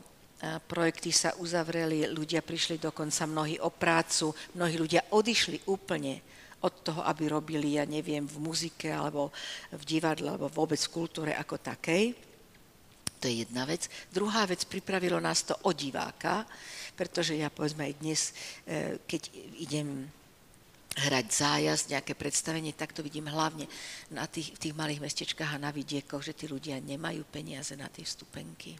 [0.70, 6.22] projekty sa uzavreli, ľudia prišli dokonca mnohí o prácu, mnohí ľudia odišli úplne
[6.64, 9.28] od toho, aby robili, ja neviem, v muzike alebo
[9.74, 12.16] v divadle alebo vôbec v kultúre ako takej.
[13.20, 13.88] To je jedna vec.
[14.08, 16.44] Druhá vec, pripravilo nás to o diváka,
[16.96, 18.20] pretože ja povedzme aj dnes,
[18.64, 19.22] e, keď
[19.60, 20.08] idem
[20.94, 23.66] hrať zájazd, nejaké predstavenie, tak to vidím hlavne
[24.14, 27.90] na tých, v tých malých mestečkách a na vidiekoch, že tí ľudia nemajú peniaze na
[27.90, 28.78] tie vstupenky.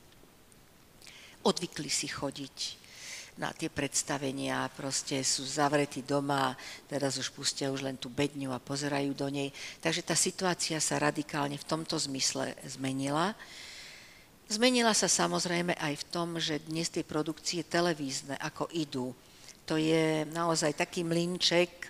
[1.43, 2.85] Odvykli si chodiť
[3.35, 6.55] na tie predstavenia, proste sú zavretí doma,
[6.87, 9.51] teraz už pustia už len tú bedňu a pozerajú do nej.
[9.83, 13.35] Takže tá situácia sa radikálne v tomto zmysle zmenila.
[14.47, 19.11] Zmenila sa samozrejme aj v tom, že dnes tie produkcie televízne, ako idú,
[19.65, 21.89] to je naozaj taký mlinček,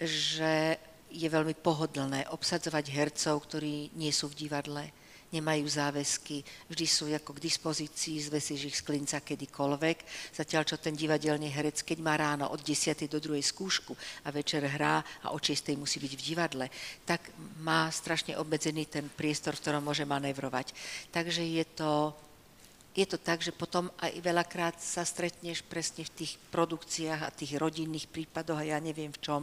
[0.00, 0.78] že
[1.12, 4.84] je veľmi pohodlné obsadzovať hercov, ktorí nie sú v divadle,
[5.32, 9.96] nemajú záväzky, vždy sú ako k dispozícii, zvesíš ich z klinca kedykoľvek,
[10.36, 13.08] zatiaľ čo ten divadelný herec, keď má ráno od 10.
[13.08, 13.40] do 2.
[13.40, 15.72] skúšku a večer hrá a od 6.
[15.80, 16.66] musí byť v divadle,
[17.08, 17.32] tak
[17.64, 20.76] má strašne obmedzený ten priestor, v ktorom môže manévrovať.
[21.08, 22.12] Takže je to
[22.92, 27.56] je to tak, že potom aj veľakrát sa stretneš presne v tých produkciách a tých
[27.56, 29.42] rodinných prípadoch a ja neviem v čom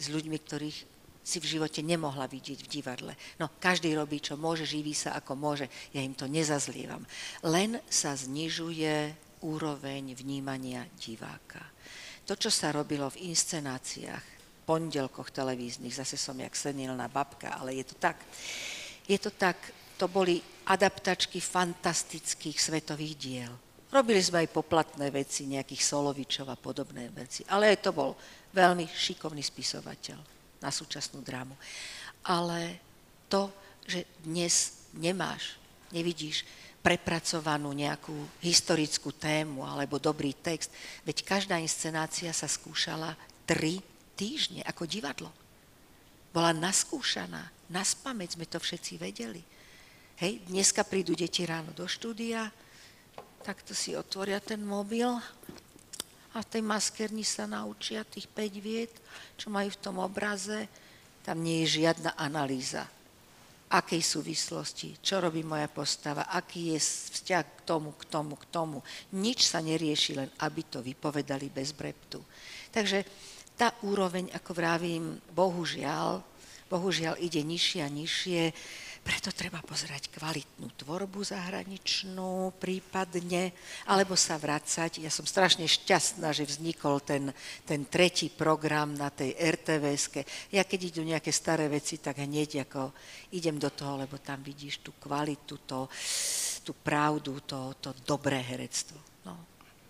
[0.00, 0.78] s ľuďmi, ktorých
[1.26, 3.12] si v živote nemohla vidieť v divadle.
[3.36, 5.66] No, každý robí, čo môže, živí sa ako môže.
[5.90, 7.02] Ja im to nezazlievam.
[7.42, 11.60] Len sa znižuje úroveň vnímania diváka.
[12.30, 14.24] To, čo sa robilo v inscenáciách,
[14.66, 18.18] pondelkoch televíznych, zase som jak senilná babka, ale je to tak.
[19.06, 19.58] Je to tak,
[19.98, 23.52] to boli adaptačky fantastických svetových diel.
[23.86, 28.18] Robili sme aj poplatné veci, nejakých Solovičov a podobné veci, ale aj to bol
[28.50, 30.18] veľmi šikovný spisovateľ
[30.58, 31.54] na súčasnú drámu.
[32.26, 32.82] Ale
[33.30, 33.46] to,
[33.86, 35.54] že dnes nemáš,
[35.94, 36.42] nevidíš
[36.82, 40.70] prepracovanú nejakú historickú tému alebo dobrý text,
[41.06, 43.14] veď každá inscenácia sa skúšala
[43.46, 43.82] tri
[44.18, 45.30] týždne ako divadlo.
[46.34, 49.42] Bola naskúšaná, na spameť sme to všetci vedeli.
[50.16, 52.48] Hej, dneska prídu deti ráno do štúdia,
[53.44, 55.12] takto si otvoria ten mobil
[56.32, 58.96] a v tej maskerni sa naučia tých 5 viet,
[59.36, 60.72] čo majú v tom obraze.
[61.20, 62.88] Tam nie je žiadna analýza.
[63.68, 68.78] akej súvislosti, čo robí moja postava, aký je vzťah k tomu, k tomu, k tomu.
[69.20, 72.24] Nič sa nerieši, len aby to vypovedali bez breptu.
[72.72, 73.04] Takže
[73.52, 76.24] tá úroveň, ako vravím, bohužiaľ,
[76.72, 78.42] bohužiaľ ide nižšie a nižšie.
[79.06, 83.54] Preto treba pozerať kvalitnú tvorbu zahraničnú prípadne,
[83.86, 84.98] alebo sa vracať.
[84.98, 87.30] Ja som strašne šťastná, že vznikol ten,
[87.62, 90.26] ten tretí program na tej RTVS.
[90.50, 92.90] Ja keď idú nejaké staré veci, tak hneď ako
[93.30, 95.86] idem do toho, lebo tam vidíš tú kvalitu, to,
[96.66, 98.98] tú pravdu, to, to dobré herectvo.
[99.22, 99.38] No.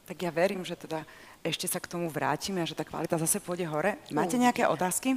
[0.04, 1.08] Tak ja verím, že teda
[1.40, 3.96] ešte sa k tomu vrátime a že tá kvalita zase pôjde hore.
[4.12, 5.16] Máte nejaké otázky?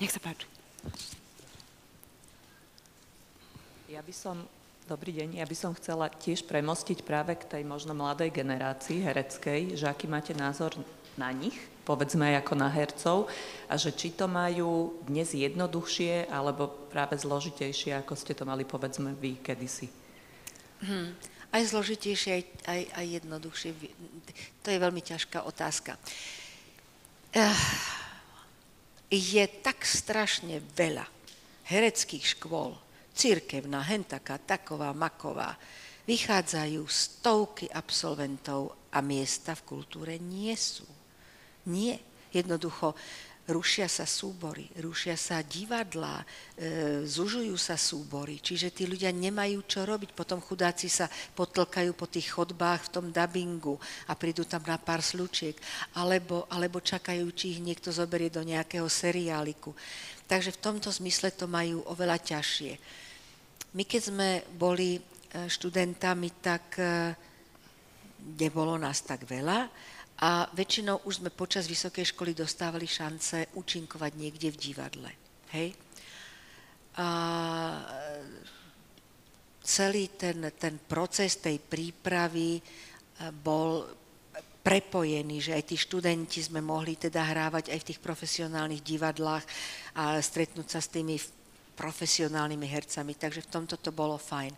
[0.00, 0.48] Nech sa páči.
[3.88, 4.44] Ja by som,
[4.84, 9.80] dobrý deň, ja by som chcela tiež premostiť práve k tej možno mladej generácii hereckej,
[9.80, 10.76] že aký máte názor
[11.16, 11.56] na nich,
[11.88, 13.32] povedzme aj ako na hercov,
[13.64, 19.16] a že či to majú dnes jednoduchšie, alebo práve zložitejšie, ako ste to mali, povedzme,
[19.16, 19.88] vy kedysi.
[20.84, 21.16] Hmm.
[21.48, 23.70] Aj zložitejšie, aj, aj, aj jednoduchšie.
[24.62, 25.96] To je veľmi ťažká otázka.
[29.08, 31.08] Je tak strašne veľa
[31.72, 32.76] hereckých škôl,
[33.18, 35.58] církevná, hentaká, taková, maková.
[36.06, 40.86] Vychádzajú stovky absolventov a miesta v kultúre nie sú.
[41.66, 41.98] Nie.
[42.30, 42.94] Jednoducho
[43.48, 46.24] rušia sa súbory, rušia sa divadlá, e,
[47.08, 50.12] zužujú sa súbory, čiže tí ľudia nemajú čo robiť.
[50.12, 55.00] Potom chudáci sa potlkajú po tých chodbách v tom dabingu a prídu tam na pár
[55.00, 55.56] slučiek,
[55.96, 59.72] alebo, alebo čakajú, či ich niekto zoberie do nejakého seriáliku.
[60.28, 62.76] Takže v tomto zmysle to majú oveľa ťažšie.
[63.76, 65.00] My keď sme boli e,
[65.44, 67.12] študentami, tak e,
[68.40, 69.68] nebolo nás tak veľa
[70.18, 75.10] a väčšinou už sme počas vysokej školy dostávali šance účinkovať niekde v divadle.
[75.54, 75.76] Hej?
[76.98, 77.08] A
[79.62, 82.62] celý ten, ten proces tej prípravy e,
[83.30, 83.84] bol
[84.58, 89.44] prepojený, že aj tí študenti sme mohli teda hrávať aj v tých profesionálnych divadlách
[89.96, 91.16] a stretnúť sa s tými
[91.78, 94.50] profesionálnymi hercami, takže v tomto to bolo fajn.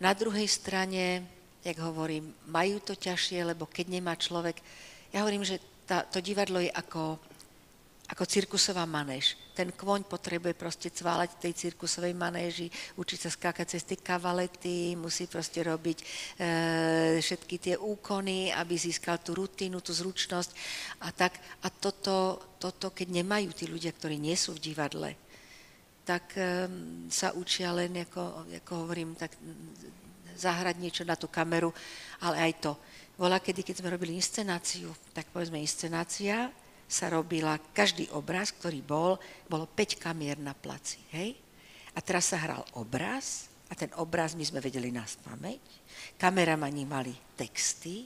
[0.00, 1.20] Na druhej strane,
[1.60, 4.64] jak hovorím, majú to ťažšie, lebo keď nemá človek,
[5.12, 7.20] ja hovorím, že tá, to divadlo je ako,
[8.08, 9.36] ako cirkusová manéž.
[9.54, 12.66] Ten kvoň potrebuje proste cválať v tej cirkusovej manéži,
[12.98, 16.04] učiť sa skákať cez tie kavalety, musí proste robiť e,
[17.22, 20.50] všetky tie úkony, aby získal tú rutínu, tú zručnosť
[21.06, 21.38] a tak.
[21.62, 25.14] A toto, toto, keď nemajú tí ľudia, ktorí nie sú v divadle,
[26.04, 29.32] tak um, sa učia len, ako, ako hovorím, tak
[30.36, 31.72] zahrať niečo na tú kameru,
[32.20, 32.72] ale aj to.
[33.16, 36.52] Volá, kedy, keď sme robili inscenáciu, tak povedzme inscenácia
[36.84, 39.16] sa robila, každý obraz, ktorý bol,
[39.48, 41.38] bolo 5 kamier na placi, hej?
[41.94, 45.62] A teraz sa hral obraz a ten obraz my sme vedeli nás pamäť.
[46.20, 48.04] Kameramani mali texty,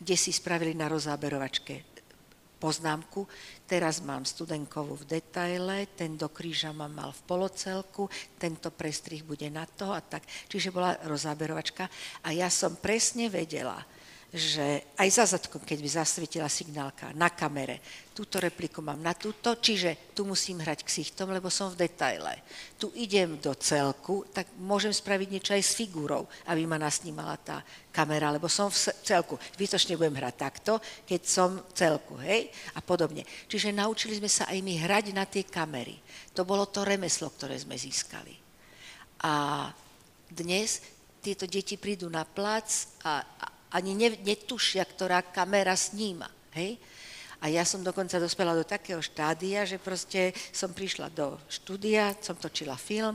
[0.00, 1.95] kde si spravili na rozáberovačke
[2.56, 3.28] poznámku,
[3.68, 8.08] teraz mám studenkovú v detaile, ten do kríža mám mal v polocelku,
[8.40, 10.24] tento prestrih bude na to a tak.
[10.48, 11.88] Čiže bola rozáberovačka
[12.24, 13.80] a ja som presne vedela,
[14.34, 17.78] že aj za zadkom, keď by zasvietila signálka na kamere,
[18.10, 22.42] túto repliku mám na túto, čiže tu musím hrať ksichtom, lebo som v detaile.
[22.74, 27.62] Tu idem do celku, tak môžem spraviť niečo aj s figúrou, aby ma nasnímala tá
[27.94, 29.38] kamera, lebo som v celku.
[29.54, 32.50] Zbytočne budem hrať takto, keď som v celku, hej?
[32.74, 33.22] A podobne.
[33.46, 35.96] Čiže naučili sme sa aj my hrať na tie kamery.
[36.36, 38.36] To bolo to remeslo, ktoré sme získali.
[39.24, 39.68] A
[40.28, 40.84] dnes
[41.24, 42.68] tieto deti prídu na plac
[43.02, 46.30] a, a ani netušia, ktorá kamera sníma.
[46.54, 46.78] Hej?
[47.42, 52.34] A ja som dokonca dospela do takého štádia, že proste som prišla do štúdia, som
[52.34, 53.14] točila film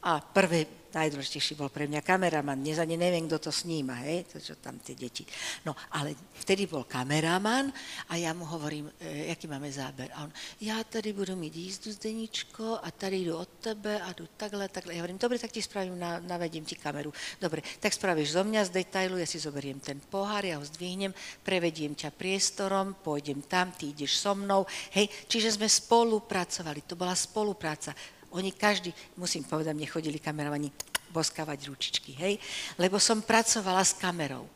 [0.00, 2.60] a prvé najdôležitejší bol pre mňa kameraman.
[2.60, 5.22] Dnes ani neviem, kto to sníma, hej, to čo tam tie deti.
[5.66, 7.70] No, ale vtedy bol kameraman
[8.10, 10.10] a ja mu hovorím, e, aký máme záber.
[10.14, 14.28] A on, ja tady budu mít jízdu Zdeničko a tady jdu od tebe a jdu
[14.36, 14.94] takhle, takhle.
[14.94, 17.12] Ja hovorím, dobre, tak ti spravím, na, navedím ti kameru.
[17.40, 21.14] Dobre, tak spravíš zo mňa z detailu, ja si zoberiem ten pohár, ja ho zdvihnem,
[21.42, 24.66] prevediem ťa priestorom, pôjdem tam, ty ideš so mnou.
[24.92, 27.94] Hej, čiže sme spolupracovali, to bola spolupráca
[28.30, 30.70] oni každý, musím povedať, mne chodili kameramani
[31.10, 32.38] boskávať ručičky, hej?
[32.78, 34.46] Lebo som pracovala s kamerou.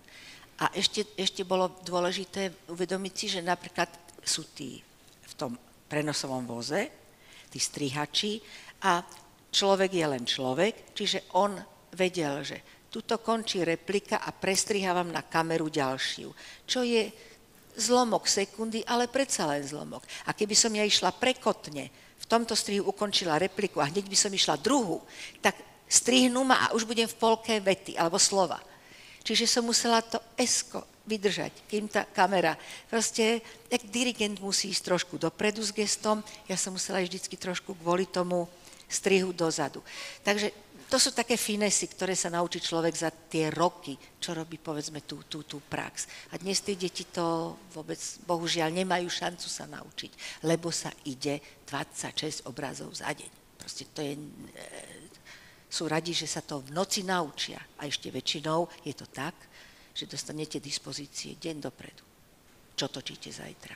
[0.62, 3.91] A ešte, ešte bolo dôležité uvedomiť si, že napríklad
[4.22, 4.79] sú tí
[5.27, 5.59] v tom
[5.91, 6.87] prenosovom voze,
[7.51, 8.39] tí strihači
[8.87, 9.03] a
[9.51, 11.59] človek je len človek, čiže on
[11.95, 16.31] vedel, že tuto končí replika a prestrihávam na kameru ďalšiu,
[16.62, 17.11] čo je
[17.75, 20.07] zlomok sekundy, ale predsa len zlomok.
[20.27, 21.91] A keby som ja išla prekotne,
[22.25, 25.05] v tomto strihu ukončila repliku a hneď by som išla druhú,
[25.45, 25.61] tak
[25.95, 28.59] Strihnú ma a už budem v polke vety alebo slova.
[29.25, 32.57] Čiže som musela to esko vydržať, kým tá kamera.
[32.89, 37.77] Proste, jak dirigent musí ísť trošku dopredu s gestom, ja som musela ísť vždycky trošku
[37.77, 38.49] kvôli tomu
[38.89, 39.85] strihu dozadu.
[40.25, 40.53] Takže
[40.95, 45.26] to sú také finesy, ktoré sa naučí človek za tie roky, čo robí povedzme tú,
[45.26, 46.07] tú, tú prax.
[46.30, 52.47] A dnes tie deti to vôbec, bohužiaľ, nemajú šancu sa naučiť, lebo sa ide 26
[52.47, 53.59] obrazov za deň.
[53.59, 54.22] Proste to je, e,
[55.66, 57.59] sú radi, že sa to v noci naučia.
[57.82, 59.34] A ešte väčšinou je to tak,
[59.90, 62.07] že dostanete dispozície deň dopredu.
[62.78, 63.74] Čo točíte zajtra.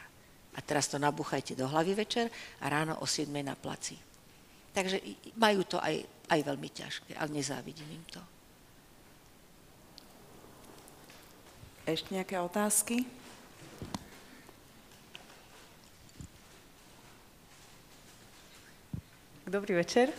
[0.55, 2.31] A teraz to nabuchajte do hlavy večer
[2.63, 3.99] a ráno o 7 na placi.
[4.71, 5.03] Takže
[5.35, 8.23] majú to aj, aj veľmi ťažké, ale nezávidím im to.
[11.89, 13.09] Ešte nejaké otázky?
[19.49, 20.13] Dobrý večer.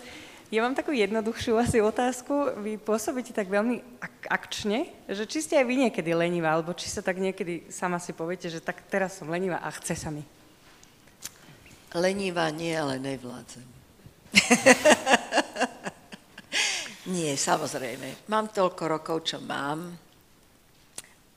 [0.49, 2.57] Ja mám takú jednoduchšiu asi otázku.
[2.65, 6.89] Vy pôsobíte tak veľmi ak- akčne, že či ste aj vy niekedy lenivá, alebo či
[6.89, 10.25] sa tak niekedy sama si poviete, že tak teraz som lenivá a chce sa mi.
[11.93, 13.61] Lenivá nie, ale nevládzem.
[17.07, 18.27] nie, samozrejme.
[18.27, 19.87] Mám toľko rokov, čo mám.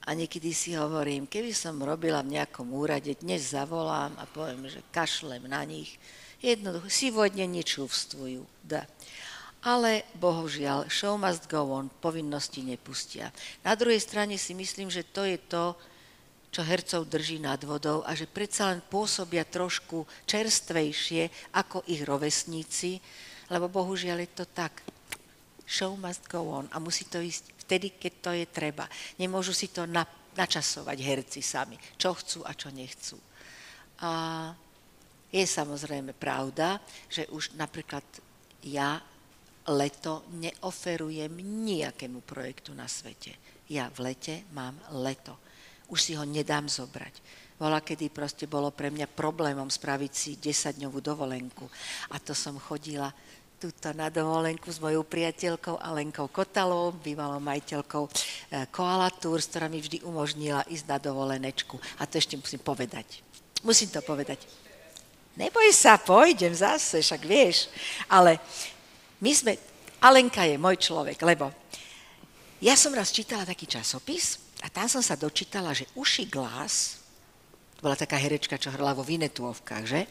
[0.02, 4.82] A niekedy si hovorím, keby som robila v nejakom úrade, dnes zavolám a poviem, že
[4.90, 5.94] kašlem na nich,
[6.42, 8.42] Jednoducho, si vodne nečúvstvujú.
[8.66, 8.82] Da.
[9.62, 13.30] Ale bohužiaľ, show must go on, povinnosti nepustia.
[13.62, 15.78] Na druhej strane si myslím, že to je to,
[16.50, 22.98] čo hercov drží nad vodou a že predsa len pôsobia trošku čerstvejšie ako ich rovesníci,
[23.46, 24.82] lebo bohužiaľ je to tak.
[25.72, 28.84] Show must go on a musí to ísť vtedy, keď to je treba.
[29.16, 30.04] Nemôžu si to na,
[30.36, 33.16] načasovať herci sami, čo chcú a čo nechcú.
[34.04, 34.10] A
[35.32, 36.76] je samozrejme pravda,
[37.08, 38.04] že už napríklad
[38.68, 39.00] ja
[39.72, 43.32] leto neoferujem nejakému projektu na svete.
[43.72, 45.40] Ja v lete mám leto.
[45.88, 47.40] Už si ho nedám zobrať.
[47.56, 51.64] Bola, kedy proste bolo pre mňa problémom spraviť si 10-dňovú dovolenku.
[52.10, 53.08] A to som chodila
[53.62, 59.78] túto na dovolenku s mojou priateľkou Alenkou Kotalou, bývalou majiteľkou eh, Koala Tours, ktorá mi
[59.78, 61.78] vždy umožnila ísť na dovolenečku.
[62.02, 63.22] A to ešte musím povedať.
[63.62, 64.42] Musím to povedať
[65.32, 67.72] Neboj sa, pôjdem zase, však vieš.
[68.04, 68.36] Ale
[69.24, 69.52] my sme,
[70.04, 71.48] Alenka je môj človek, lebo
[72.60, 77.01] ja som raz čítala taký časopis a tam som sa dočítala, že Uši Glass,
[77.82, 80.06] bola taká herečka, čo hrala vo Vinetuovkách, že?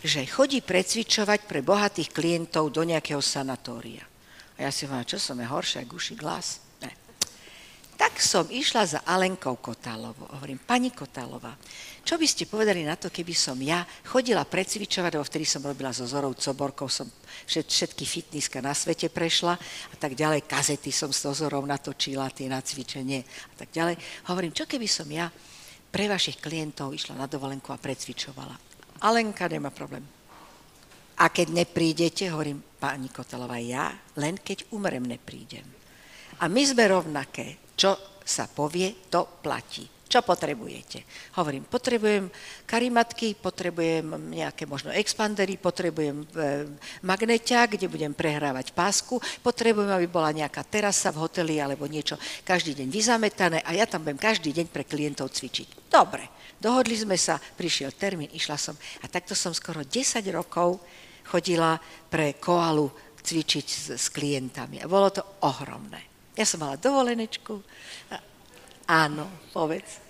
[0.00, 4.08] že chodí precvičovať pre bohatých klientov do nejakého sanatória.
[4.56, 6.64] A ja si hovorím, čo som je horšia, ako Uši Glass?
[6.80, 6.88] Ne.
[8.00, 10.32] Tak som išla za Alenkou Kotálovou.
[10.32, 11.52] Hovorím, pani Kotálová,
[12.00, 15.92] čo by ste povedali na to, keby som ja chodila precvičovať, lebo vtedy som robila
[15.92, 17.04] so Zorou Coborkou, som
[17.44, 19.60] všetky fitnesska na svete prešla
[19.92, 23.20] a tak ďalej, kazety som s Zorou natočila, tie na cvičenie
[23.52, 24.00] a tak ďalej.
[24.32, 25.28] Hovorím, čo keby som ja
[25.90, 28.54] pre vašich klientov išla na dovolenku a precvičovala.
[29.02, 30.06] Alenka nemá problém.
[31.20, 35.66] A keď neprídete, hovorím, pani Kotelová, ja len keď umrem, neprídem.
[36.40, 37.60] A my sme rovnaké.
[37.76, 39.84] Čo sa povie, to platí.
[40.10, 41.06] Čo potrebujete?
[41.38, 42.26] Hovorím, potrebujem
[42.66, 46.66] karimatky, potrebujem nejaké možno expandery, potrebujem e,
[47.06, 52.74] magneťa, kde budem prehrávať pásku, potrebujem, aby bola nejaká terasa v hoteli alebo niečo každý
[52.82, 55.86] deň vyzametané a ja tam budem každý deň pre klientov cvičiť.
[55.86, 56.26] Dobre,
[56.58, 60.82] dohodli sme sa, prišiel termín, išla som a takto som skoro 10 rokov
[61.30, 61.78] chodila
[62.10, 62.90] pre koalu
[63.22, 66.02] cvičiť s, s klientami a bolo to ohromné.
[66.34, 67.62] Ja som mala dovolenečku,
[68.90, 70.02] Áno, povedz.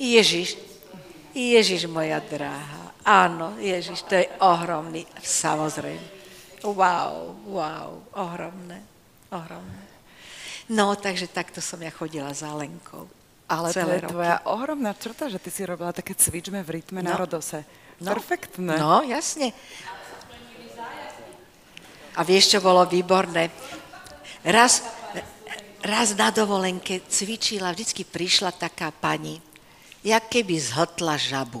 [0.00, 0.58] Ježiš,
[1.30, 2.90] Ježiš moja dráha.
[3.06, 6.02] Áno, Ježiš, to je ohromný, samozrejme.
[6.66, 8.82] Wow, wow, ohromné,
[9.30, 9.84] ohromné.
[10.66, 13.06] No, takže takto som ja chodila za Lenkou.
[13.50, 14.12] Ale to je roky.
[14.14, 17.10] tvoja ohromná črta, že ty si robila také cvičme v rytme no.
[17.10, 17.62] na Rodose.
[17.98, 18.14] No.
[18.14, 18.78] Perfektné.
[18.78, 19.54] No, jasne.
[22.14, 23.50] A vieš, čo bolo výborné?
[24.40, 24.80] Raz,
[25.84, 29.36] raz na dovolenke cvičila, vždycky prišla taká pani,
[30.00, 31.60] jak keby zhotla žabu.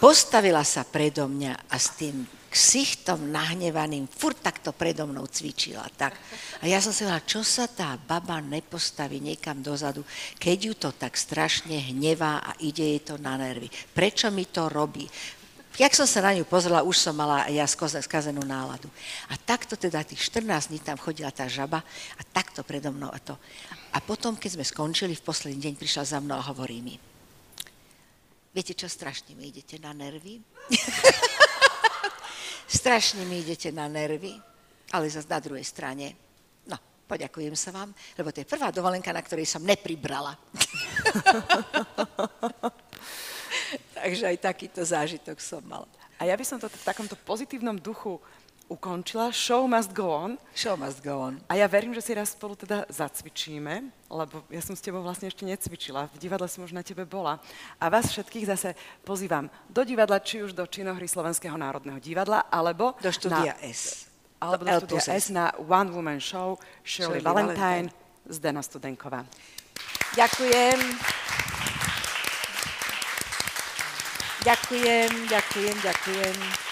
[0.00, 5.84] Postavila sa predo mňa a s tým ksichtom nahnevaným furt takto predo mnou cvičila.
[5.92, 6.16] Tak.
[6.62, 10.06] A ja som si hovorila, čo sa tá baba nepostaví niekam dozadu,
[10.40, 13.68] keď ju to tak strašne hnevá a ide jej to na nervy.
[13.92, 15.04] Prečo mi to robí?
[15.74, 18.86] Jak som sa na ňu pozrela, už som mala ja skazenú náladu.
[19.26, 21.82] A takto teda tých 14 dní tam chodila tá žaba
[22.14, 23.34] a takto predo mnou a to.
[23.90, 26.94] A potom, keď sme skončili, v posledný deň prišla za mnou a hovorí mi,
[28.54, 30.38] viete čo, strašne mi idete na nervy?
[32.78, 34.30] strašne mi idete na nervy,
[34.94, 36.14] ale zase na druhej strane,
[36.70, 36.78] no,
[37.10, 40.38] poďakujem sa vám, lebo to je prvá dovolenka, na ktorej som nepribrala.
[44.04, 45.88] Takže aj takýto zážitok som mala.
[46.20, 48.20] A ja by som to v takomto pozitívnom duchu
[48.68, 49.32] ukončila.
[49.32, 50.36] Show must go on.
[50.52, 51.40] Show must go on.
[51.48, 55.28] A ja verím, že si raz spolu teda zacvičíme, lebo ja som s tebou vlastne
[55.28, 56.12] ešte necvičila.
[56.12, 57.40] V divadle som už na tebe bola.
[57.80, 58.76] A vás všetkých zase
[59.08, 64.04] pozývam do divadla, či už do činohry Slovenského národného divadla, alebo Do štúdia na, S.
[64.36, 65.28] alebo do L štúdia S.
[65.28, 67.88] S na One Woman Show Shirley, Shirley Valentine,
[68.28, 69.24] Zdena Studenková.
[70.12, 71.73] Ďakujem.
[74.44, 76.63] Ďakujem, ďakujem, ďakujem.